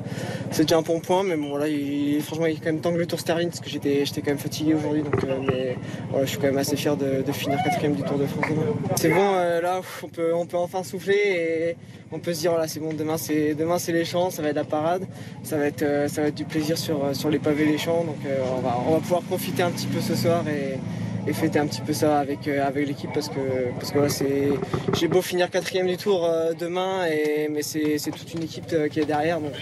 c'est 0.51 0.63
déjà 0.63 0.77
un 0.77 0.82
bon 0.82 0.99
point. 0.99 1.23
Mais 1.23 1.36
bon, 1.36 1.58
là, 1.58 1.67
il, 1.67 2.21
franchement, 2.21 2.45
il 2.45 2.53
est 2.53 2.60
quand 2.60 2.65
même 2.65 2.82
temps 2.82 2.93
que 2.93 2.97
le 2.97 3.05
tour 3.05 3.19
se 3.19 3.25
termine 3.25 3.49
parce 3.49 3.60
que 3.60 3.69
j'étais 3.69 4.05
j'étais 4.05 4.21
quand 4.21 4.32
même 4.32 4.39
fatigué 4.39 4.73
aujourd'hui. 4.73 5.03
Donc, 5.03 5.23
euh, 5.23 5.39
mais 5.47 5.77
je 6.21 6.25
suis 6.25 6.38
quand 6.38 6.47
même 6.47 6.58
assez 6.58 6.75
fier 6.75 6.95
de, 6.95 7.23
de 7.25 7.32
finir 7.32 7.58
quatrième 7.63 7.95
Tour 8.03 8.17
de 8.17 8.25
France. 8.25 8.45
C'est 8.95 9.10
bon, 9.10 9.33
euh, 9.33 9.62
là, 9.62 9.81
on 10.03 10.07
peut, 10.07 10.33
on 10.33 10.45
peut 10.45 10.57
enfin 10.57 10.83
souffler 10.83 11.15
et 11.15 11.77
on 12.12 12.19
peut 12.19 12.33
se 12.33 12.39
dire, 12.41 12.51
voilà, 12.51 12.67
c'est 12.67 12.79
bon, 12.79 12.93
demain 12.93 13.17
c'est, 13.17 13.55
demain 13.55 13.79
c'est 13.79 13.91
les 13.91 14.05
champs, 14.05 14.29
ça 14.29 14.41
va 14.41 14.49
être 14.49 14.55
la 14.55 14.63
parade, 14.63 15.07
ça 15.43 15.57
va 15.57 15.65
être, 15.65 15.83
euh, 15.83 16.31
du 16.31 16.45
plaisir 16.45 16.77
sur, 16.77 17.15
sur 17.15 17.29
les 17.29 17.39
pavés 17.39 17.65
des 17.65 17.77
champs. 17.77 18.03
Donc 18.03 18.17
euh, 18.25 18.39
on, 18.57 18.62
va, 18.62 18.77
on 18.88 18.91
va 18.93 18.99
pouvoir 18.99 19.21
profiter 19.21 19.63
un 19.63 19.71
petit 19.71 19.88
peu 19.88 20.01
ce 20.01 20.15
soir 20.15 20.43
et, 20.47 20.77
et 21.27 21.33
fêter 21.33 21.59
un 21.59 21.67
petit 21.67 21.81
peu 21.81 21.93
ça 21.93 22.19
avec, 22.19 22.47
euh, 22.47 22.65
avec 22.65 22.87
l'équipe 22.87 23.09
parce 23.13 23.27
que, 23.27 23.71
parce 23.77 23.91
que 23.91 24.07
c'est, 24.07 24.49
j'ai 24.93 25.07
beau 25.07 25.21
finir 25.21 25.49
quatrième 25.49 25.87
du 25.87 25.97
tour 25.97 26.25
euh, 26.25 26.53
demain, 26.57 27.05
et, 27.05 27.49
mais 27.51 27.61
c'est, 27.61 27.99
toute 28.11 28.33
une 28.33 28.43
équipe 28.43 28.65
euh, 28.71 28.87
qui 28.87 29.01
est 29.01 29.05
derrière. 29.05 29.41
Donc, 29.41 29.53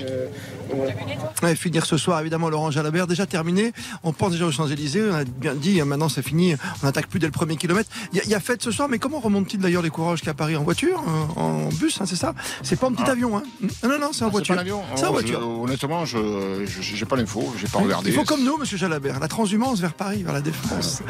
voilà. 0.71 1.55
finir 1.55 1.85
ce 1.85 1.97
soir, 1.97 2.19
évidemment, 2.21 2.49
Laurent 2.49 2.71
Jalabert, 2.71 3.07
déjà 3.07 3.25
terminé. 3.25 3.73
On 4.03 4.13
pense 4.13 4.31
déjà 4.31 4.45
aux 4.45 4.51
Champs-Élysées, 4.51 5.09
on 5.09 5.15
a 5.15 5.23
bien 5.23 5.55
dit, 5.55 5.81
hein, 5.81 5.85
maintenant 5.85 6.09
c'est 6.09 6.21
fini, 6.21 6.55
on 6.81 6.85
n'attaque 6.85 7.07
plus 7.07 7.19
dès 7.19 7.25
le 7.25 7.31
premier 7.31 7.55
kilomètre. 7.55 7.89
Il 8.13 8.29
y, 8.29 8.35
a 8.35 8.39
fête 8.39 8.61
ce 8.61 8.71
soir, 8.71 8.87
mais 8.87 8.99
comment 8.99 9.19
remonte-t-il 9.19 9.59
d'ailleurs 9.59 9.81
les 9.81 9.89
coureurs 9.89 10.15
jusqu'à 10.15 10.33
Paris 10.33 10.55
En 10.55 10.63
voiture 10.63 11.03
En 11.35 11.69
bus, 11.69 11.99
hein, 11.99 12.05
c'est 12.05 12.15
ça? 12.15 12.33
C'est 12.61 12.79
pas 12.79 12.87
un 12.87 12.93
petit 12.93 13.03
ah. 13.07 13.11
avion, 13.11 13.37
hein? 13.37 13.43
Non, 13.83 13.99
non, 13.99 14.13
c'est 14.13 14.23
en 14.23 14.27
ah, 14.27 14.31
voiture. 14.31 14.55
C'est 14.95 15.05
en 15.05 15.11
voiture. 15.11 15.47
honnêtement, 15.61 16.05
je 16.05 16.17
n'ai 16.19 17.05
pas 17.05 17.15
l'info, 17.15 17.53
j'ai 17.57 17.67
pas 17.67 17.79
regardé. 17.79 18.09
Il 18.09 18.15
faut 18.15 18.23
comme 18.23 18.43
nous, 18.43 18.57
monsieur 18.57 18.77
Jalabert, 18.77 19.19
la 19.19 19.27
transhumance 19.27 19.79
vers 19.79 19.93
Paris, 19.93 20.23
vers 20.23 20.33
la 20.33 20.41
défense. 20.41 21.01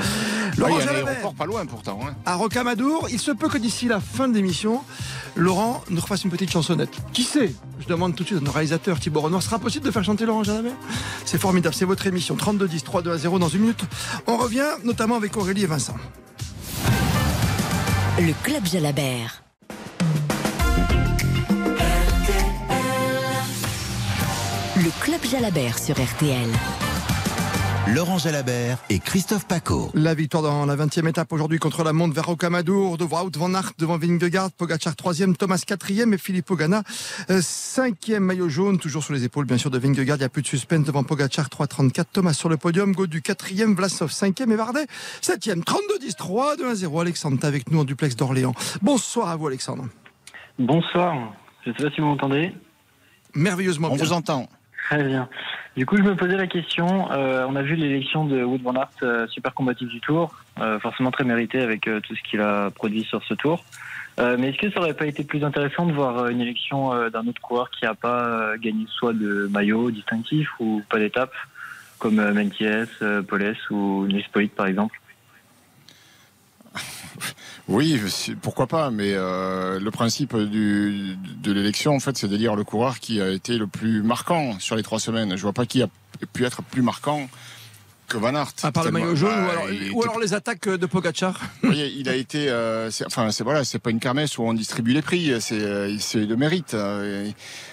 Laurent 0.58 0.80
ah, 1.24 1.30
pas 1.38 1.46
loin 1.46 1.66
pourtant. 1.66 2.00
Hein. 2.04 2.16
À 2.26 2.36
Rocamadour, 2.36 3.08
il 3.12 3.20
se 3.20 3.32
peut 3.32 3.50
que 3.50 3.58
d'ici 3.58 3.88
la 3.88 4.00
fin 4.00 4.28
de 4.28 4.36
l'émission, 4.36 4.82
Laurent 5.36 5.84
nous 5.90 6.02
refasse 6.02 6.24
une 6.24 6.32
petite 6.32 6.52
chansonnette. 6.52 6.92
Qui 7.14 7.24
sait? 7.24 7.54
Je 7.80 7.88
demande 7.88 8.16
tout 8.16 8.24
de 8.24 8.28
suite 8.28 8.42
à 8.42 8.44
nos 8.44 8.52
réalisateurs 8.52 9.00
Thibaut 9.00 9.22
Renoir. 9.22 9.42
Sera 9.42 9.60
possible 9.60 9.86
de 9.86 9.92
faire 9.92 10.04
chanter 10.04 10.26
Laurent 10.26 10.44
Jalabert? 10.44 10.76
C'est 11.26 11.40
formidable, 11.40 11.76
c'est 11.76 11.86
votre 11.86 12.08
émission. 12.08 12.36
32 12.36 12.68
10 12.68 12.84
3 12.84 13.02
2 13.02 13.12
à 13.12 13.18
0 13.18 13.40
dans 13.40 13.50
une 13.50 13.62
minute. 13.62 13.84
On 14.28 14.38
revient 14.38 14.70
notamment 14.84 15.16
avec 15.16 15.36
Aurélie 15.38 15.64
et 15.64 15.68
Vincent. 15.68 15.96
Le 18.18 18.34
Club 18.44 18.66
Jalabert. 18.66 19.44
Le 24.78 24.92
Club 25.02 25.20
Jalabert 25.30 25.80
sur 25.80 25.96
RTL. 25.96 26.50
Laurent 27.94 28.18
Jalabert 28.18 28.80
et 28.90 28.98
Christophe 28.98 29.48
Paco. 29.48 29.92
La 29.94 30.16
victoire 30.16 30.42
dans 30.42 30.66
la 30.66 30.76
20e 30.76 31.08
étape 31.08 31.32
aujourd'hui 31.32 31.60
contre 31.60 31.84
la 31.84 31.94
montre 31.94 32.16
vers 32.16 32.26
Rocamadour, 32.26 32.98
de 32.98 33.04
Wout 33.04 33.38
van 33.38 33.54
Aert 33.54 33.74
devant 33.78 34.00
Vingegaard, 34.00 34.52
Pogacar 34.52 34.94
3e, 34.94 35.36
Thomas 35.36 35.64
4e 35.68 36.12
et 36.12 36.18
Philippe 36.18 36.50
Ogana 36.50 36.82
5e 37.30 38.14
euh, 38.14 38.20
maillot 38.20 38.50
jaune, 38.50 38.80
toujours 38.80 39.04
sur 39.04 39.14
les 39.14 39.24
épaules 39.24 39.46
bien 39.46 39.60
sûr 39.60 39.70
de 39.70 39.78
Vingegaard. 39.78 40.18
Il 40.18 40.22
n'y 40.22 40.26
a 40.26 40.30
plus 40.30 40.42
de 40.42 40.48
suspense 40.48 40.86
devant 40.86 41.04
Pogacar 41.04 41.48
3-34, 41.48 42.06
Thomas 42.12 42.34
sur 42.34 42.50
le 42.50 42.58
podium, 42.58 42.92
Godu 42.92 43.20
4e, 43.20 43.76
Vlasov 43.76 44.10
5e 44.10 44.52
et 44.52 44.56
Vardet 44.56 44.88
7e. 45.22 45.64
32-10, 45.64 46.16
3, 46.16 46.58
2 46.58 46.74
0. 46.74 47.02
Alexandre 47.02 47.46
avec 47.46 47.70
nous 47.70 47.82
en 47.82 47.84
duplex 47.84 48.16
d'Orléans. 48.16 48.56
Bonsoir 48.82 49.30
à 49.30 49.36
vous 49.36 49.48
Alexandre. 49.48 49.86
Bonsoir. 50.58 51.34
Je 51.64 51.70
ne 51.70 51.76
sais 51.76 51.84
pas 51.84 51.92
si 51.92 52.02
vous 52.02 52.08
m'entendez. 52.08 52.52
Merveilleusement 53.36 53.90
On 53.92 53.96
vous 53.96 54.14
entend. 54.14 54.50
Très 54.90 55.04
bien. 55.04 55.30
Du 55.76 55.86
coup, 55.86 55.98
je 55.98 56.04
me 56.04 56.16
posais 56.16 56.38
la 56.38 56.48
question. 56.48 57.12
Euh, 57.12 57.46
on 57.50 57.56
a 57.58 57.62
vu 57.62 57.76
l'élection 57.76 58.24
de 58.24 58.42
Wood 58.42 58.62
Van 58.62 58.74
euh, 59.04 59.28
super 59.28 59.54
combatif 59.54 59.90
du 59.90 60.00
Tour, 60.00 60.34
euh, 60.62 60.80
forcément 60.80 61.12
très 61.12 61.26
mérité 61.26 61.60
avec 61.60 61.82
tout 61.82 62.16
ce 62.16 62.30
qu'il 62.30 62.40
a 62.40 62.72
produit 62.72 63.04
sur 63.04 63.22
ce 63.26 63.34
Tour. 63.34 63.64
mais 64.18 64.50
est-ce 64.50 64.58
que 64.58 64.72
ça 64.72 64.80
aurait 64.80 64.94
pas 64.94 65.06
été 65.06 65.26
plus 65.26 65.44
intéressant 65.44 65.86
de 65.86 65.92
voir 65.92 66.30
une 66.30 66.40
élection 66.40 67.10
d'un 67.10 67.28
autre 67.28 67.42
coureur 67.42 67.70
qui 67.72 67.84
n'a 67.84 67.94
pas 67.94 68.58
gagné 68.58 68.86
soit 68.88 69.12
de 69.12 69.50
maillot 69.52 69.92
distinctif 69.92 70.48
ou 70.62 70.82
pas 70.90 71.00
d'étape, 71.00 71.34
comme 72.00 72.16
Menties, 72.16 72.88
Poles 73.28 73.58
ou 73.70 74.08
Nespoit 74.08 74.48
par 74.56 74.68
exemple? 74.68 74.98
Oui, 77.68 78.00
pourquoi 78.42 78.68
pas, 78.68 78.92
mais 78.92 79.14
euh, 79.14 79.80
le 79.80 79.92
principe 79.92 80.36
du, 80.36 81.18
de 81.42 81.52
l'élection, 81.52 81.96
en 81.96 82.00
fait, 82.00 82.16
c'est 82.16 82.28
de 82.28 82.38
dire 82.38 82.56
le 82.56 82.64
coureur 82.64 83.00
qui 83.00 83.20
a 83.22 83.30
été 83.30 83.58
le 83.58 83.66
plus 83.66 84.04
marquant 84.04 84.60
sur 84.60 84.76
les 84.76 84.84
trois 84.84 85.00
semaines. 85.00 85.36
Je 85.36 85.42
vois 85.42 85.54
pas 85.54 85.66
qui 85.66 85.82
a 85.82 85.88
pu 86.34 86.46
être 86.46 86.62
plus 86.62 86.84
marquant 86.84 87.28
que 88.08 88.18
Van 88.18 88.36
Aert. 88.36 88.52
À 88.62 88.72
part 88.72 88.84
le 88.84 88.92
maillot 88.92 89.16
jaune 89.16 89.34
ou, 89.94 90.04
alors, 90.04 90.20
les 90.20 90.34
attaques 90.34 90.70
de 90.70 90.86
Pogacar. 90.86 91.40
Oui, 91.64 91.94
il 91.98 92.08
a 92.08 92.16
été. 92.16 92.50
Euh, 92.50 92.92
enfin, 93.08 93.32
c'est 93.32 93.44
voilà, 93.44 93.64
c'est 93.64 93.80
pas 93.80 93.90
une 93.90 94.00
kermesse 94.00 94.38
où 94.38 94.44
on 94.44 94.54
distribue 94.54 94.94
les 94.94 95.02
prix. 95.02 95.34
C'est 95.40 95.60
euh, 95.60 95.98
de 96.14 96.36
mérite. 96.36 96.76
Euh, 96.76 97.30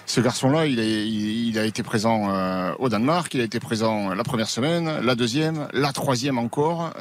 ce 0.07 0.21
garçon-là, 0.21 0.65
il, 0.65 0.79
il, 0.79 1.59
a 1.59 1.65
été 1.65 1.83
présent 1.83 2.73
au 2.79 2.89
Danemark. 2.89 3.33
Il 3.35 3.41
a 3.41 3.43
été 3.43 3.59
présent 3.59 4.13
la 4.13 4.23
première 4.23 4.49
semaine, 4.49 5.01
la 5.01 5.15
deuxième, 5.15 5.67
la 5.73 5.93
troisième 5.93 6.37
encore 6.37 6.91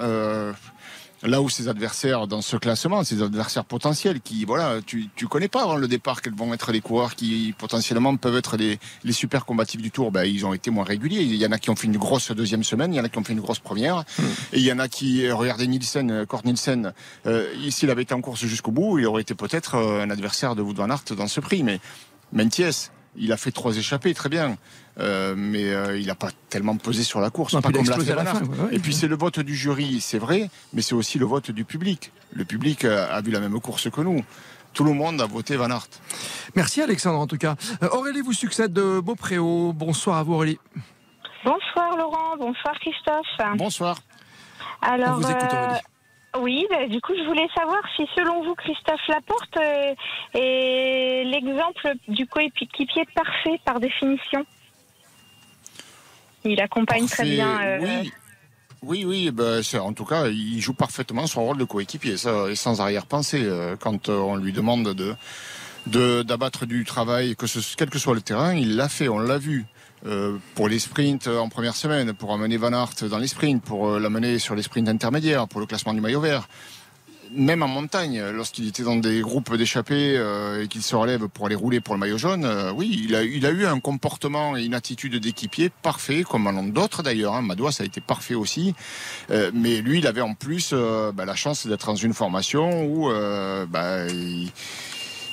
là 1.22 1.40
où 1.40 1.48
ses 1.48 1.68
adversaires 1.68 2.26
dans 2.26 2.42
ce 2.42 2.56
classement, 2.56 3.04
ses 3.04 3.22
adversaires 3.22 3.64
potentiels, 3.64 4.20
qui 4.20 4.44
voilà, 4.44 4.80
tu 4.84 5.08
tu 5.14 5.26
connais 5.28 5.48
pas 5.48 5.62
avant 5.62 5.76
le 5.76 5.88
départ 5.88 6.22
quels 6.22 6.34
vont 6.34 6.52
être 6.54 6.72
les 6.72 6.80
coureurs 6.80 7.14
qui 7.14 7.54
potentiellement 7.56 8.16
peuvent 8.16 8.36
être 8.36 8.56
les, 8.56 8.78
les 9.04 9.12
super 9.12 9.44
combatifs 9.44 9.80
du 9.80 9.90
Tour. 9.90 10.10
Ben 10.10 10.24
ils 10.24 10.44
ont 10.46 10.52
été 10.52 10.70
moins 10.70 10.84
réguliers. 10.84 11.22
Il 11.22 11.36
y 11.36 11.46
en 11.46 11.52
a 11.52 11.58
qui 11.58 11.70
ont 11.70 11.76
fait 11.76 11.86
une 11.86 11.96
grosse 11.96 12.30
deuxième 12.32 12.64
semaine, 12.64 12.92
il 12.92 12.96
y 12.96 13.00
en 13.00 13.04
a 13.04 13.08
qui 13.08 13.18
ont 13.18 13.24
fait 13.24 13.32
une 13.32 13.40
grosse 13.40 13.60
première, 13.60 14.04
hmm. 14.18 14.22
et 14.52 14.58
il 14.58 14.64
y 14.64 14.72
en 14.72 14.78
a 14.78 14.88
qui 14.88 15.30
regardez 15.30 15.66
Nielsen, 15.66 16.26
Kort 16.26 16.42
Nielsen, 16.44 16.92
euh, 17.26 17.46
s'il 17.70 17.90
avait 17.90 18.02
été 18.02 18.14
en 18.14 18.20
course 18.20 18.44
jusqu'au 18.44 18.70
bout, 18.70 18.98
il 18.98 19.06
aurait 19.06 19.22
été 19.22 19.34
peut-être 19.34 19.76
euh, 19.76 20.02
un 20.02 20.10
adversaire 20.10 20.54
de 20.54 20.62
Wout 20.62 20.74
van 20.74 20.90
Aert 20.90 21.04
dans 21.16 21.28
ce 21.28 21.40
prix, 21.40 21.62
mais 21.62 21.80
Menties, 22.32 22.90
il 23.16 23.32
a 23.32 23.36
fait 23.36 23.52
trois 23.52 23.76
échappées, 23.76 24.14
très 24.14 24.28
bien. 24.28 24.56
Euh, 24.98 25.34
mais 25.36 25.72
euh, 25.72 25.98
il 25.98 26.06
n'a 26.06 26.14
pas 26.14 26.28
tellement 26.50 26.76
pesé 26.76 27.02
sur 27.02 27.20
la 27.20 27.30
course, 27.30 27.52
pas 27.60 27.72
comme 27.72 27.84
l'a 27.84 27.98
fait 27.98 28.44
Et 28.72 28.78
puis 28.78 28.94
c'est 28.94 29.08
le 29.08 29.16
vote 29.16 29.40
du 29.40 29.56
jury, 29.56 30.00
c'est 30.00 30.18
vrai, 30.18 30.50
mais 30.72 30.82
c'est 30.82 30.94
aussi 30.94 31.18
le 31.18 31.24
vote 31.24 31.50
du 31.50 31.64
public. 31.64 32.12
Le 32.34 32.44
public 32.44 32.84
a, 32.84 33.20
vu 33.22 33.30
la 33.30 33.40
même 33.40 33.58
course 33.60 33.90
que 33.90 34.00
nous. 34.00 34.22
Tout 34.74 34.84
le 34.84 34.92
monde 34.92 35.20
a 35.20 35.26
voté 35.26 35.56
Van 35.56 35.70
Aert. 35.70 35.88
Merci 36.56 36.80
Alexandre 36.80 37.18
en 37.18 37.26
tout 37.26 37.36
cas. 37.36 37.56
Euh, 37.82 37.88
Aurélie 37.92 38.22
vous 38.22 38.32
succède 38.32 38.72
de 38.72 39.00
Beaupréau. 39.00 39.72
Bonsoir 39.74 40.16
à 40.16 40.22
vous 40.22 40.34
Aurélie. 40.34 40.58
Bonsoir 41.44 41.96
Laurent, 41.96 42.36
bonsoir 42.38 42.74
Christophe. 42.80 43.56
Bonsoir. 43.56 43.96
Alors, 44.80 45.18
On 45.18 45.20
vous 45.20 45.30
écoute 45.30 45.52
Aurélie. 45.52 45.80
Oui, 46.38 46.66
bah, 46.70 46.86
du 46.88 47.00
coup, 47.00 47.12
je 47.16 47.24
voulais 47.24 47.48
savoir 47.54 47.82
si, 47.94 48.06
selon 48.16 48.42
vous, 48.42 48.54
Christophe 48.54 49.06
Laporte 49.08 49.56
est 50.34 51.24
l'exemple 51.24 51.92
du 52.08 52.26
coéquipier 52.26 53.04
parfait 53.14 53.60
par 53.64 53.80
définition. 53.80 54.44
Il 56.44 56.60
accompagne 56.60 57.06
très 57.06 57.24
bien. 57.24 57.60
Euh, 57.62 57.78
oui. 57.80 58.12
Oui, 58.82 59.04
oui, 59.04 59.30
ben, 59.30 59.62
en 59.80 59.92
tout 59.92 60.04
cas, 60.04 60.26
il 60.26 60.60
joue 60.60 60.74
parfaitement 60.74 61.28
son 61.28 61.44
rôle 61.44 61.58
de 61.58 61.64
coéquipier, 61.64 62.16
ça, 62.16 62.50
et 62.50 62.56
sans 62.56 62.80
arrière-pensée. 62.80 63.44
Euh, 63.44 63.76
quand 63.78 64.08
euh, 64.08 64.16
on 64.16 64.36
lui 64.36 64.52
demande 64.52 64.88
de 64.94 65.14
d'abattre 65.86 66.64
du 66.64 66.84
travail, 66.84 67.34
que 67.34 67.48
ce, 67.48 67.58
quel 67.76 67.90
que 67.90 67.98
soit 67.98 68.14
le 68.14 68.20
terrain, 68.20 68.54
il 68.54 68.76
l'a 68.76 68.88
fait, 68.88 69.08
on 69.08 69.18
l'a 69.18 69.38
vu. 69.38 69.66
Pour 70.54 70.68
les 70.68 70.78
sprints 70.78 71.28
en 71.28 71.48
première 71.48 71.76
semaine, 71.76 72.12
pour 72.12 72.32
amener 72.32 72.56
Van 72.56 72.72
Aert 72.72 73.08
dans 73.08 73.18
les 73.18 73.28
sprints, 73.28 73.62
pour 73.62 73.98
l'amener 73.98 74.38
sur 74.38 74.54
les 74.54 74.62
sprints 74.62 74.88
intermédiaires, 74.88 75.46
pour 75.46 75.60
le 75.60 75.66
classement 75.66 75.94
du 75.94 76.00
maillot 76.00 76.20
vert 76.20 76.48
même 77.34 77.62
en 77.62 77.68
montagne, 77.68 78.22
lorsqu'il 78.34 78.68
était 78.68 78.82
dans 78.82 78.96
des 78.96 79.20
groupes 79.20 79.56
d'échappés 79.56 80.16
euh, 80.16 80.64
et 80.64 80.68
qu'il 80.68 80.82
se 80.82 80.94
relève 80.94 81.28
pour 81.28 81.46
aller 81.46 81.54
rouler 81.54 81.80
pour 81.80 81.94
le 81.94 82.00
maillot 82.00 82.18
jaune, 82.18 82.44
euh, 82.44 82.72
oui, 82.72 83.04
il 83.04 83.14
a, 83.14 83.22
il 83.22 83.44
eu 83.44 83.66
un 83.66 83.80
comportement 83.80 84.56
et 84.56 84.64
une 84.64 84.74
attitude 84.74 85.16
d'équipier 85.16 85.70
parfait, 85.82 86.24
comme 86.28 86.46
en 86.46 86.62
d'autres 86.64 87.02
d'ailleurs. 87.02 87.34
Hein. 87.34 87.42
Madoua, 87.42 87.72
ça 87.72 87.82
a 87.82 87.86
été 87.86 88.00
parfait 88.00 88.34
aussi. 88.34 88.74
Euh, 89.30 89.50
mais 89.54 89.80
lui, 89.80 89.98
il 89.98 90.06
avait 90.06 90.20
en 90.20 90.34
plus 90.34 90.72
bah, 90.72 91.24
la 91.24 91.34
chance 91.34 91.66
d'être 91.66 91.86
dans 91.86 91.96
une 91.96 92.14
formation 92.14 92.84
où 92.84 93.10
bah, 93.68 94.06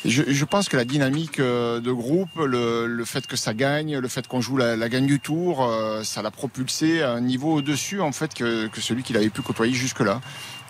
je, 0.05 0.23
je, 0.27 0.45
pense 0.45 0.69
que 0.69 0.77
la 0.77 0.85
dynamique 0.85 1.39
de 1.39 1.91
groupe, 1.91 2.29
le, 2.38 2.88
le, 2.88 3.05
fait 3.05 3.27
que 3.27 3.35
ça 3.35 3.53
gagne, 3.53 3.97
le 3.97 4.07
fait 4.07 4.27
qu'on 4.27 4.41
joue 4.41 4.57
la, 4.57 4.75
la, 4.75 4.89
gagne 4.89 5.05
du 5.05 5.19
tour, 5.19 5.69
ça 6.03 6.21
l'a 6.21 6.31
propulsé 6.31 7.01
à 7.01 7.12
un 7.12 7.21
niveau 7.21 7.55
au-dessus 7.55 8.01
en 8.01 8.12
fait 8.12 8.33
que, 8.33 8.67
que 8.67 8.81
celui 8.81 9.03
qu'il 9.03 9.17
avait 9.17 9.29
pu 9.29 9.41
côtoyer 9.41 9.73
jusque-là. 9.73 10.21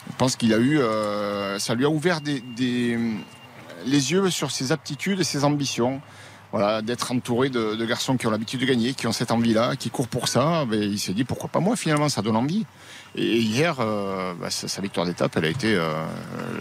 Je 0.09 0.15
pense 0.17 0.35
qu'il 0.35 0.53
a 0.53 0.57
eu, 0.57 0.79
euh, 0.79 1.59
ça 1.59 1.75
lui 1.75 1.85
a 1.85 1.89
ouvert 1.89 2.21
des, 2.21 2.41
les 3.85 4.11
yeux 4.11 4.29
sur 4.29 4.51
ses 4.51 4.71
aptitudes 4.71 5.19
et 5.19 5.23
ses 5.23 5.43
ambitions. 5.43 6.01
Voilà, 6.51 6.81
d'être 6.81 7.11
entouré 7.11 7.49
de, 7.49 7.85
garçons 7.85 8.17
qui 8.17 8.25
ont 8.25 8.31
l'habitude 8.31 8.59
de 8.61 8.65
gagner, 8.65 8.93
qui 8.93 9.05
ont 9.05 9.11
cette 9.11 9.31
envie-là, 9.31 9.75
qui 9.75 9.89
courent 9.89 10.07
pour 10.07 10.27
ça. 10.27 10.65
Mais 10.69 10.79
il 10.79 10.99
s'est 10.99 11.13
dit 11.13 11.23
pourquoi 11.23 11.49
pas 11.49 11.59
moi 11.59 11.75
finalement, 11.75 12.09
ça 12.09 12.21
donne 12.21 12.35
envie. 12.35 12.65
Et 13.15 13.37
hier, 13.37 13.77
euh, 13.79 14.33
bah, 14.39 14.49
sa, 14.49 14.81
victoire 14.81 15.05
d'étape, 15.05 15.35
elle 15.37 15.45
a 15.45 15.49
été 15.49 15.75
euh, 15.75 16.03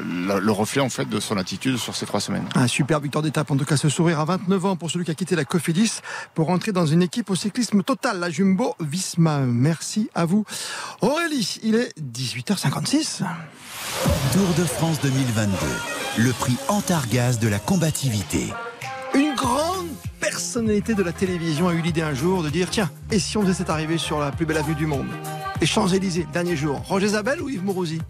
le 0.05 0.53
reflet 0.53 0.81
en 0.81 0.89
fait 0.89 1.09
de 1.09 1.21
son 1.21 1.37
attitude 1.37 1.77
sur 1.77 1.95
ces 1.95 2.07
trois 2.07 2.21
semaines. 2.21 2.47
Un 2.55 2.67
super 2.67 3.01
victoire 3.01 3.23
d'étape, 3.23 3.51
en 3.51 3.57
tout 3.57 3.65
cas 3.65 3.77
ce 3.77 3.89
sourire 3.89 4.21
à 4.21 4.25
29 4.25 4.65
ans 4.65 4.77
pour 4.77 4.91
celui 4.91 5.05
qui 5.05 5.11
a 5.11 5.15
quitté 5.15 5.37
la 5.37 5.45
Cofidis 5.45 6.01
pour 6.35 6.47
rentrer 6.47 6.73
dans 6.73 6.87
une 6.87 7.03
équipe 7.03 7.31
au 7.31 7.35
cyclisme 7.35 7.83
total, 7.83 8.19
la 8.19 8.31
Jumbo 8.31 8.75
Visma. 8.81 9.41
Merci 9.41 10.11
à 10.15 10.25
vous. 10.25 10.45
Aurélie, 11.01 11.59
il 11.63 11.75
est 11.75 11.95
18h56. 12.01 13.23
Tour 14.33 14.49
de 14.59 14.65
France 14.65 15.01
2022, 15.03 15.57
le 16.19 16.33
prix 16.33 16.57
Antargaz 16.69 17.39
de 17.39 17.49
la 17.49 17.59
combativité. 17.59 18.53
Personnalité 20.21 20.95
de 20.95 21.03
la 21.03 21.13
télévision 21.13 21.69
a 21.69 21.75
eu 21.75 21.81
l'idée 21.81 22.03
un 22.03 22.15
jour 22.15 22.43
de 22.43 22.51
dire 22.51 22.71
tiens, 22.71 22.91
et 23.11 23.19
si 23.19 23.37
on 23.37 23.43
faisait 23.43 23.55
cette 23.55 23.71
arrivée 23.71 23.99
sur 23.99 24.19
la 24.19 24.33
plus 24.33 24.47
belle 24.47 24.57
avenue 24.57 24.75
du 24.75 24.87
monde? 24.87 25.07
Les 25.61 25.67
Champs-Élysées, 25.67 26.27
dernier 26.33 26.57
jour. 26.57 26.83
Roger 26.87 27.09
Zabel 27.09 27.41
ou 27.41 27.49
Yves 27.49 27.65
Mourouzi? 27.65 28.01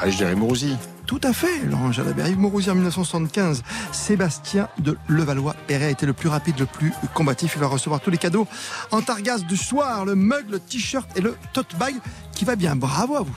Ah, 0.00 0.10
je 0.10 0.16
dirais 0.16 0.34
Mourouzi. 0.34 0.76
Tout 1.06 1.20
à 1.22 1.32
fait, 1.32 1.64
Laurent 1.66 1.92
Jalabert. 1.92 2.28
Yves 2.28 2.38
Mourouzi 2.38 2.70
en 2.70 2.74
1975. 2.74 3.62
Sébastien 3.92 4.68
de 4.78 4.96
Levallois-Perret 5.08 5.86
a 5.86 5.90
été 5.90 6.06
le 6.06 6.12
plus 6.12 6.28
rapide, 6.28 6.58
le 6.58 6.66
plus 6.66 6.92
combatif. 7.12 7.52
Il 7.56 7.60
va 7.60 7.66
recevoir 7.66 8.00
tous 8.00 8.10
les 8.10 8.18
cadeaux. 8.18 8.46
Antargaz 8.90 9.44
du 9.44 9.56
soir, 9.56 10.04
le 10.04 10.14
mug, 10.14 10.46
le 10.50 10.58
t-shirt 10.58 11.08
et 11.16 11.20
le 11.20 11.36
tote 11.52 11.76
bag 11.78 11.94
qui 12.32 12.44
va 12.44 12.56
bien. 12.56 12.74
Bravo 12.74 13.16
à 13.16 13.22
vous. 13.22 13.36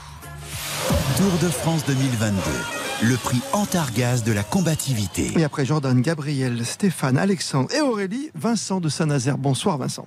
Tour 1.16 1.38
de 1.42 1.48
France 1.48 1.84
2022 1.86 2.77
le 3.02 3.16
prix 3.16 3.40
Antargaz 3.52 4.24
de 4.24 4.32
la 4.32 4.42
combativité. 4.42 5.30
Et 5.38 5.44
après 5.44 5.64
Jordan, 5.64 6.00
Gabriel, 6.00 6.64
Stéphane, 6.64 7.16
Alexandre 7.16 7.72
et 7.72 7.80
Aurélie, 7.80 8.30
Vincent 8.34 8.80
de 8.80 8.88
Saint-Nazaire. 8.88 9.38
Bonsoir 9.38 9.78
Vincent. 9.78 10.06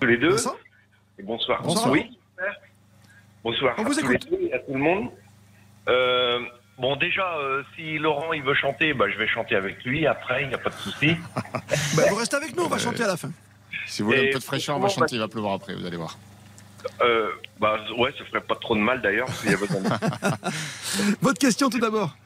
Tous 0.00 0.06
les 0.06 0.18
deux. 0.18 0.32
Vincent 0.32 0.56
bonsoir. 1.22 1.62
Bonsoir. 1.62 1.90
Oui. 1.90 2.18
Bonsoir 3.42 3.74
On 3.78 3.84
vous 3.84 3.98
écoute. 3.98 4.28
et 4.30 4.52
à 4.52 4.58
tout 4.58 4.74
le 4.74 4.80
monde. 4.80 5.08
Euh, 5.88 6.40
bon, 6.78 6.96
déjà, 6.96 7.38
euh, 7.38 7.62
si 7.74 7.96
Laurent 7.96 8.32
il 8.32 8.42
veut 8.42 8.54
chanter, 8.54 8.92
bah, 8.92 9.06
je 9.08 9.16
vais 9.16 9.28
chanter 9.28 9.54
avec 9.54 9.84
lui. 9.84 10.06
Après, 10.06 10.42
il 10.42 10.48
n'y 10.48 10.54
a 10.54 10.58
pas 10.58 10.70
de 10.70 10.74
souci. 10.74 11.16
bah, 11.96 12.02
vous 12.10 12.16
restez 12.16 12.36
avec 12.36 12.54
nous, 12.56 12.64
on 12.64 12.68
va 12.68 12.78
chanter 12.78 13.04
à 13.04 13.08
la 13.08 13.16
fin. 13.16 13.30
Si 13.86 14.02
vous 14.02 14.08
voulez 14.08 14.28
un 14.28 14.32
peu 14.32 14.38
de 14.38 14.44
fraîcheur, 14.44 14.76
on 14.76 14.80
va 14.80 14.88
chanter. 14.88 15.14
Il 15.14 15.20
va 15.20 15.28
pleuvoir 15.28 15.54
après, 15.54 15.74
vous 15.74 15.86
allez 15.86 15.96
voir. 15.96 16.18
Euh, 17.00 17.30
bah 17.58 17.78
ouais, 17.96 18.12
ça 18.18 18.24
ferait 18.24 18.40
pas 18.40 18.54
trop 18.56 18.74
de 18.74 18.80
mal 18.80 19.00
d'ailleurs. 19.00 19.28
Votre 21.20 21.38
question 21.38 21.70
tout 21.70 21.78
d'abord. 21.78 22.16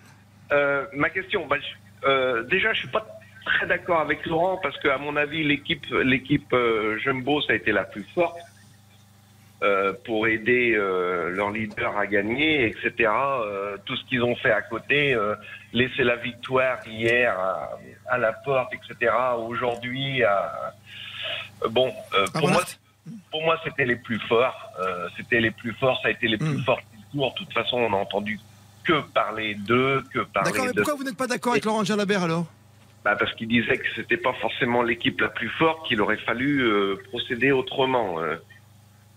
Euh, 0.52 0.86
ma 0.94 1.10
question, 1.10 1.46
bah, 1.46 1.56
euh, 2.04 2.42
déjà, 2.44 2.72
je 2.72 2.80
suis 2.80 2.88
pas 2.88 3.06
très 3.44 3.66
d'accord 3.66 4.00
avec 4.00 4.26
Laurent 4.26 4.58
parce 4.62 4.78
qu'à 4.78 4.98
mon 4.98 5.16
avis, 5.16 5.44
l'équipe, 5.44 5.86
l'équipe 6.02 6.52
euh, 6.52 6.98
Jumbo, 6.98 7.40
ça 7.42 7.52
a 7.52 7.56
été 7.56 7.72
la 7.72 7.84
plus 7.84 8.04
forte 8.14 8.38
pour 10.06 10.26
aider 10.26 10.70
leur 10.72 11.50
leader 11.50 11.94
à 11.98 12.06
gagner, 12.06 12.64
etc. 12.64 13.10
tout 13.84 13.94
ce 13.94 14.04
qu'ils 14.06 14.22
ont 14.24 14.34
fait 14.36 14.52
à 14.52 14.62
côté, 14.62 15.14
laisser 15.74 16.02
la 16.02 16.16
victoire 16.16 16.78
hier 16.86 17.38
à, 17.38 17.78
à 18.08 18.16
la 18.16 18.32
porte, 18.32 18.72
etc. 18.72 19.12
Aujourd'hui, 19.36 20.24
à... 20.24 20.72
bon, 21.68 21.92
pour 22.32 22.48
moi 22.48 22.62
pour 23.30 23.42
moi, 23.42 23.60
c'était 23.62 23.84
les 23.84 23.96
plus 23.96 24.18
forts. 24.20 24.72
C'était 25.18 25.40
les 25.40 25.50
plus 25.50 25.74
forts, 25.74 26.00
ça 26.00 26.08
a 26.08 26.12
été 26.12 26.26
les 26.26 26.38
plus 26.38 26.56
hmm. 26.56 26.64
forts 26.64 26.80
du 26.94 27.04
tour. 27.12 27.30
De 27.32 27.44
toute 27.44 27.52
façon, 27.52 27.76
on 27.76 27.90
n'a 27.90 27.98
entendu 27.98 28.40
que 28.84 29.00
parler 29.12 29.54
d'eux, 29.54 30.02
que 30.12 30.20
parler 30.20 30.50
D'accord, 30.50 30.66
mais 30.66 30.72
pourquoi 30.74 30.94
vous 30.94 31.04
n'êtes 31.04 31.16
pas 31.16 31.26
d'accord 31.26 31.52
avec 31.52 31.64
Laurent 31.64 31.84
Jalabert 31.84 32.22
alors 32.22 32.46
bah 33.02 33.16
parce 33.18 33.34
qu'il 33.34 33.48
disait 33.48 33.78
que 33.78 33.86
c'était 33.96 34.18
pas 34.18 34.34
forcément 34.42 34.82
l'équipe 34.82 35.18
la 35.22 35.30
plus 35.30 35.48
forte, 35.48 35.88
qu'il 35.88 36.02
aurait 36.02 36.18
fallu 36.18 36.60
euh, 36.60 36.96
procéder 37.08 37.50
autrement. 37.50 38.20
Euh. 38.20 38.36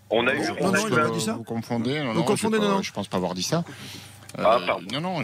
On 0.08 0.26
a 0.26 0.34
eu. 0.34 0.38
Non, 0.38 0.72
non, 0.72 0.88
il 0.90 0.98
a 0.98 1.10
dit 1.10 1.20
ça. 1.20 1.34
Vous 1.34 1.42
confondez. 1.42 2.00
vous 2.14 2.24
confondez, 2.24 2.58
non, 2.58 2.68
non. 2.68 2.82
Je 2.82 2.92
pense 2.92 3.08
pas 3.08 3.18
avoir 3.18 3.34
dit 3.34 3.42
ça. 3.42 3.62
Ah, 4.36 4.58
euh, 4.58 4.80
non, 4.92 5.00
non, 5.00 5.22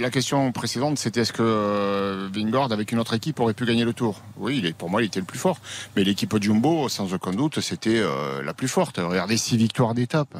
la 0.00 0.10
question 0.10 0.50
précédente, 0.50 0.98
c'était 0.98 1.20
est-ce 1.20 1.32
que 1.32 1.42
euh, 1.42 2.28
Vingord, 2.32 2.72
avec 2.72 2.90
une 2.90 2.98
autre 2.98 3.14
équipe, 3.14 3.38
aurait 3.38 3.54
pu 3.54 3.64
gagner 3.64 3.84
le 3.84 3.92
tour? 3.92 4.22
Oui, 4.36 4.58
il 4.58 4.66
est, 4.66 4.72
pour 4.72 4.90
moi, 4.90 5.02
il 5.02 5.06
était 5.06 5.20
le 5.20 5.26
plus 5.26 5.38
fort. 5.38 5.58
Mais 5.94 6.02
l'équipe 6.02 6.34
Jumbo, 6.40 6.88
sans 6.88 7.14
aucun 7.14 7.32
doute, 7.32 7.60
c'était 7.60 7.98
euh, 7.98 8.42
la 8.42 8.52
plus 8.52 8.66
forte. 8.66 8.98
Regardez, 8.98 9.36
6 9.36 9.56
victoires 9.56 9.94
d'étape. 9.94 10.36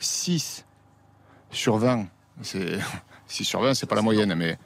6 0.00 0.66
sur 1.50 1.78
20. 1.78 2.06
6 2.42 2.80
sur 3.44 3.60
20, 3.60 3.74
c'est 3.74 3.86
pas 3.86 3.96
la 3.96 4.02
moyenne, 4.02 4.34
mais 4.34 4.58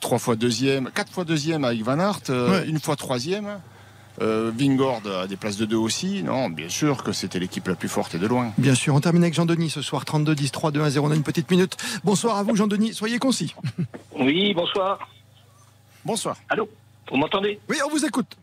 3 0.00 0.18
fois 0.18 0.36
deuxième, 0.36 0.90
4 0.90 1.12
fois 1.12 1.24
deuxième 1.24 1.64
avec 1.64 1.82
Van 1.82 1.98
Aert, 1.98 2.30
une 2.66 2.80
fois 2.80 2.96
troisième. 2.96 3.60
Euh, 4.20 4.50
Vingord 4.56 5.02
a 5.06 5.26
des 5.28 5.36
places 5.36 5.56
de 5.56 5.64
deux 5.64 5.76
aussi. 5.76 6.22
Non, 6.22 6.50
bien 6.50 6.68
sûr 6.68 7.04
que 7.04 7.12
c'était 7.12 7.38
l'équipe 7.38 7.66
la 7.68 7.76
plus 7.76 7.88
forte 7.88 8.14
et 8.14 8.18
de 8.18 8.26
loin. 8.26 8.52
Bien 8.58 8.74
sûr, 8.74 8.94
on 8.94 9.00
termine 9.00 9.22
avec 9.22 9.34
Jean-Denis 9.34 9.70
ce 9.70 9.80
soir, 9.82 10.04
32-10, 10.04 10.50
3-2-1-0. 10.50 10.98
On 11.00 11.10
a 11.10 11.14
une 11.14 11.22
petite 11.22 11.50
minute. 11.50 11.76
Bonsoir 12.02 12.36
à 12.36 12.42
vous, 12.42 12.56
Jean-Denis. 12.56 12.94
Soyez 12.94 13.18
concis. 13.18 13.54
Oui, 14.18 14.52
bonsoir. 14.54 15.08
Bonsoir. 16.04 16.36
Allô 16.48 16.68
Vous 17.10 17.16
m'entendez? 17.16 17.60
Oui, 17.68 17.76
on 17.86 17.90
vous 17.90 18.04
écoute. 18.04 18.36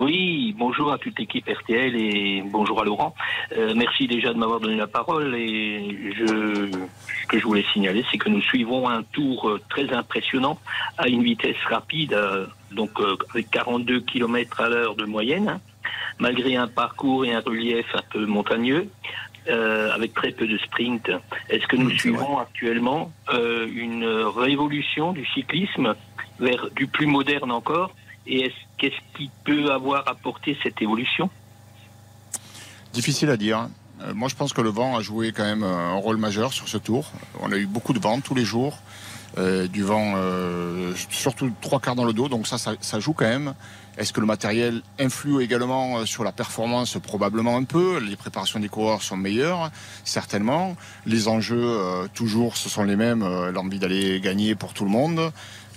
Oui, 0.00 0.52
bonjour 0.58 0.92
à 0.92 0.98
toute 0.98 1.16
l'équipe 1.20 1.48
RTL 1.48 1.94
et 1.94 2.42
bonjour 2.44 2.80
à 2.80 2.84
Laurent. 2.84 3.14
Euh, 3.56 3.74
merci 3.76 4.08
déjà 4.08 4.32
de 4.32 4.38
m'avoir 4.38 4.58
donné 4.58 4.74
la 4.74 4.88
parole 4.88 5.36
et 5.36 6.14
je, 6.18 6.68
ce 7.22 7.26
que 7.28 7.38
je 7.38 7.44
voulais 7.44 7.64
signaler, 7.72 8.04
c'est 8.10 8.18
que 8.18 8.28
nous 8.28 8.40
suivons 8.40 8.88
un 8.88 9.04
tour 9.04 9.48
euh, 9.48 9.60
très 9.68 9.92
impressionnant 9.92 10.58
à 10.98 11.06
une 11.06 11.22
vitesse 11.22 11.62
rapide, 11.70 12.12
euh, 12.12 12.46
donc 12.72 12.90
avec 13.30 13.48
42 13.52 14.00
km 14.00 14.62
à 14.62 14.68
l'heure 14.68 14.96
de 14.96 15.04
moyenne, 15.04 15.48
hein, 15.48 15.60
malgré 16.18 16.56
un 16.56 16.66
parcours 16.66 17.24
et 17.24 17.32
un 17.32 17.40
relief 17.40 17.86
un 17.94 18.02
peu 18.10 18.26
montagneux. 18.26 18.88
avec 19.46 20.14
très 20.14 20.32
peu 20.32 20.46
de 20.48 20.56
sprint. 20.58 21.10
Est-ce 21.50 21.66
que 21.66 21.76
nous 21.76 21.90
suivons 21.90 22.38
actuellement 22.38 23.12
une 23.30 24.06
révolution 24.34 25.12
du 25.12 25.26
cyclisme 25.26 25.94
vers 26.40 26.70
du 26.70 26.86
plus 26.86 27.06
moderne 27.06 27.52
encore? 27.52 27.92
Et 28.26 28.52
qu'est-ce 28.78 29.18
qui 29.18 29.30
peut 29.44 29.70
avoir 29.72 30.08
apporté 30.08 30.56
cette 30.62 30.80
évolution? 30.80 31.30
Difficile 32.92 33.30
à 33.30 33.36
dire. 33.36 33.68
Euh, 34.02 34.14
moi, 34.14 34.28
je 34.28 34.34
pense 34.34 34.52
que 34.52 34.60
le 34.60 34.70
vent 34.70 34.96
a 34.96 35.02
joué 35.02 35.32
quand 35.32 35.44
même 35.44 35.62
un 35.62 35.94
rôle 35.94 36.16
majeur 36.16 36.52
sur 36.52 36.68
ce 36.68 36.78
tour. 36.78 37.10
On 37.40 37.52
a 37.52 37.56
eu 37.56 37.66
beaucoup 37.66 37.92
de 37.92 37.98
vent 37.98 38.20
tous 38.20 38.34
les 38.34 38.44
jours. 38.44 38.78
Euh, 39.36 39.66
du 39.66 39.82
vent, 39.82 40.12
euh, 40.14 40.92
surtout 41.10 41.50
trois 41.60 41.80
quarts 41.80 41.96
dans 41.96 42.04
le 42.04 42.12
dos, 42.12 42.28
donc 42.28 42.46
ça, 42.46 42.56
ça, 42.56 43.00
joue 43.00 43.14
quand 43.14 43.24
même. 43.24 43.54
Est-ce 43.98 44.12
que 44.12 44.20
le 44.20 44.26
matériel 44.26 44.80
influe 45.00 45.42
également 45.42 46.06
sur 46.06 46.22
la 46.22 46.30
performance? 46.30 46.96
Probablement 47.02 47.56
un 47.56 47.64
peu. 47.64 47.98
Les 47.98 48.14
préparations 48.14 48.60
des 48.60 48.68
coureurs 48.68 49.02
sont 49.02 49.16
meilleures, 49.16 49.72
certainement. 50.04 50.76
Les 51.04 51.26
enjeux, 51.26 51.80
toujours, 52.14 52.56
ce 52.56 52.68
sont 52.68 52.84
les 52.84 52.94
mêmes. 52.94 53.24
L'envie 53.50 53.80
d'aller 53.80 54.20
gagner 54.20 54.54
pour 54.54 54.72
tout 54.72 54.84
le 54.84 54.90
monde 54.90 55.32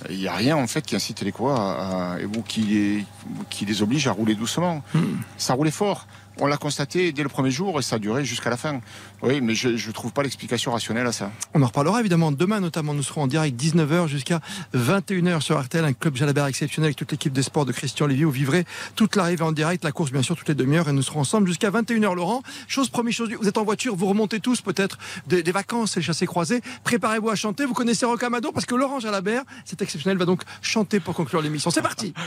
il 0.10 0.18
n'y 0.18 0.28
a 0.28 0.36
rien 0.36 0.56
en 0.56 0.68
fait 0.68 0.86
qui 0.86 0.96
incite 0.96 1.22
les 1.22 1.32
coureurs 1.32 1.60
à, 1.60 2.18
les, 2.62 3.04
qui 3.50 3.66
les 3.66 3.82
oblige 3.82 4.08
à 4.08 4.12
rouler 4.12 4.36
doucement. 4.36 4.84
Hmm. 4.94 5.18
Ça 5.38 5.54
roulait 5.54 5.72
fort 5.72 6.08
on 6.40 6.48
l'a 6.48 6.58
constaté 6.58 7.12
dès 7.12 7.24
le 7.24 7.30
premier 7.30 7.52
jour 7.52 7.80
et 7.80 7.82
ça 7.82 7.96
a 7.96 8.00
duré 8.00 8.26
jusqu'à 8.26 8.50
la 8.50 8.58
fin. 8.58 8.82
Oui, 9.22 9.42
mais 9.42 9.56
je 9.56 9.70
ne 9.70 9.92
trouve 9.92 10.12
pas 10.12 10.24
l'explication 10.24 10.72
rationnelle 10.72 11.08
à 11.08 11.12
ça. 11.12 11.32
On 11.54 11.62
en 11.62 11.68
reparlera 11.68 12.00
évidemment 12.00 12.32
demain, 12.32 12.60
notamment. 12.60 12.94
Nous 12.94 13.04
serons 13.04 13.24
en 13.24 13.28
direct 13.28 13.60
19h 13.60 14.08
jusqu'à 14.08 14.42
21h 14.76 15.42
sur 15.42 15.60
RTL, 15.60 15.84
un 15.84 15.94
club 15.94 16.16
Jalabert 16.16 16.46
exceptionnel 16.46 16.88
avec 16.88 16.98
toute 16.98 17.12
l'équipe 17.12 17.34
des 17.34 17.44
sports 17.44 17.66
de 17.66 17.72
Christian 17.72 18.08
Lévy. 18.08 18.24
Vous 18.24 18.32
vivrez 18.32 18.66
toute 18.96 19.16
l'arrivée 19.16 19.44
en 19.44 19.52
direct, 19.52 19.84
la 19.84 19.92
course 19.92 20.12
bien 20.12 20.22
sûr 20.22 20.36
toutes 20.36 20.50
les 20.50 20.56
demi-heures 20.56 20.90
et 20.90 20.94
nous 20.94 21.02
serons 21.02 21.22
ensemble 21.22 21.48
jusqu'à 21.48 21.72
21h. 21.72 22.16
Laurent, 22.16 22.42
chose 22.68 22.90
première 22.90 23.14
chose, 23.14 23.30
vous 23.40 23.48
êtes 23.48 23.58
en 23.58 23.64
voiture, 23.64 23.96
vous 23.96 24.08
remontez 24.08 24.40
tous 24.40 24.62
peut-être 24.62 24.98
des, 25.28 25.44
vacances 25.52 25.98
et 25.98 26.00
le 26.00 26.06
chassé 26.06 26.26
croisé. 26.26 26.62
Préparez-vous 26.84 27.30
à 27.30 27.36
chanter. 27.36 27.66
Vous 27.66 27.74
connaissez 27.74 28.06
Rocamadour 28.06 28.54
parce 28.54 28.66
que 28.66 28.76
Laurent 28.76 29.00
Jalabert, 29.00 29.44
c'est 29.66 29.82
exceptionnel, 29.82 30.18
va 30.18 30.26
donc 30.26 30.42
chanter 30.62 31.00
pour 31.00 31.14
conclure 31.14 31.42
l'émission. 31.42 31.72
C'est 31.72 31.82
parti. 31.82 32.14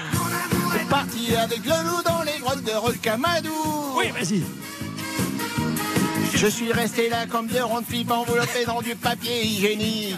C'est 0.72 0.88
parti 0.88 1.34
avec 1.34 1.64
le 1.64 1.88
loup 1.88 2.02
dans 2.04 2.22
les 2.22 2.29
de 2.40 2.72
Rocamadour. 2.72 3.96
Oui, 3.98 4.10
vas-y. 4.10 4.42
Je 6.34 6.46
suis 6.46 6.72
resté 6.72 7.10
là 7.10 7.26
comme 7.26 7.46
deux 7.48 7.62
ronds 7.62 7.80
de 7.80 7.86
pipe 7.86 8.10
enveloppés 8.10 8.64
dans 8.66 8.80
du 8.80 8.94
papier 8.94 9.44
hygiénique. 9.44 10.16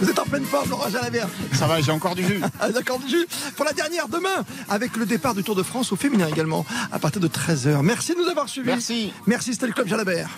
Vous 0.00 0.08
êtes 0.08 0.18
en 0.18 0.24
pleine 0.24 0.44
forme, 0.44 0.70
Laurent 0.70 0.88
Jalabert. 0.88 1.28
Ça 1.52 1.66
va, 1.66 1.80
j'ai 1.82 1.92
encore 1.92 2.14
du 2.14 2.26
jus. 2.26 2.40
Ah, 2.60 2.70
d'accord, 2.70 2.98
du 2.98 3.08
jus. 3.08 3.26
Pour 3.54 3.66
la 3.66 3.72
dernière, 3.72 4.08
demain, 4.08 4.44
avec 4.68 4.96
le 4.96 5.04
départ 5.04 5.34
du 5.34 5.42
Tour 5.44 5.54
de 5.54 5.62
France 5.62 5.92
au 5.92 5.96
féminin 5.96 6.26
également, 6.26 6.64
à 6.90 6.98
partir 6.98 7.20
de 7.20 7.28
13h. 7.28 7.82
Merci 7.82 8.14
de 8.14 8.18
nous 8.18 8.28
avoir 8.28 8.48
suivis. 8.48 8.68
Merci. 8.68 9.12
Merci, 9.26 9.52
c'était 9.52 9.66
le 9.66 9.72
Club 9.74 9.88
Jalabert. 9.88 10.30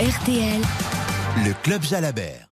RTL. 0.00 0.62
Le 1.44 1.52
Club 1.64 1.82
Jalabert. 1.82 2.47